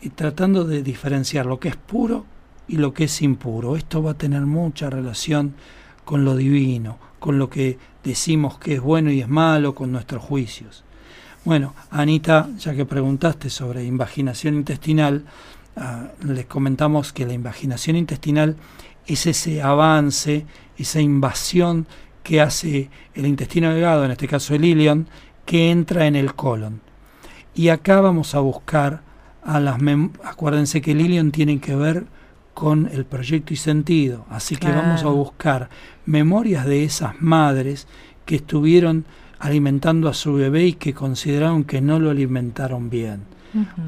[0.00, 2.24] y tratando de diferenciar lo que es puro
[2.68, 3.76] y lo que es impuro.
[3.76, 5.54] Esto va a tener mucha relación
[6.04, 10.22] con lo divino, con lo que decimos que es bueno y es malo, con nuestros
[10.22, 10.84] juicios.
[11.44, 15.24] Bueno, Anita, ya que preguntaste sobre invaginación intestinal,
[15.76, 18.56] ah, les comentamos que la invaginación intestinal
[19.08, 20.46] es ese avance,
[20.76, 21.86] esa invasión
[22.22, 25.08] que hace el intestino delgado, en este caso el ilion,
[25.46, 26.82] que entra en el colon.
[27.54, 29.00] Y acá vamos a buscar
[29.42, 29.78] a las
[30.22, 32.06] acuérdense que el ilion tiene que ver
[32.52, 35.70] con el proyecto y sentido, así que vamos a buscar
[36.04, 37.86] memorias de esas madres
[38.26, 39.06] que estuvieron
[39.38, 43.22] alimentando a su bebé y que consideraron que no lo alimentaron bien,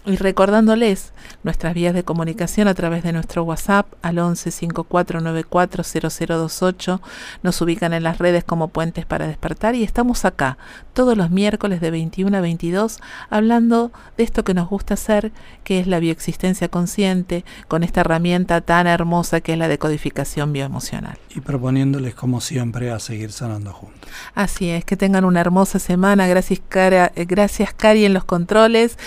[0.04, 1.12] Y recordándoles
[1.44, 7.00] nuestras vías de comunicación a través de nuestro WhatsApp al 11 5494 0028.
[7.44, 10.58] Nos ubican en las redes como Puentes para Despertar y estamos acá
[10.92, 12.98] todos los miércoles de 21 a 22
[13.30, 15.30] hablando de esto que nos gusta hacer,
[15.62, 21.16] que es la bioexistencia consciente, con esta herramienta tan hermosa que es la decodificación bioemocional.
[21.34, 24.10] Y proponiéndoles como siempre a seguir sanando juntos.
[24.34, 26.26] Así es, que tengan una hermosa semana.
[26.26, 28.98] Gracias, Cara, eh, gracias Cari en los controles.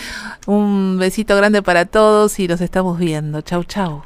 [0.48, 3.42] Un besito grande para todos y nos estamos viendo.
[3.42, 4.04] Chau, chau.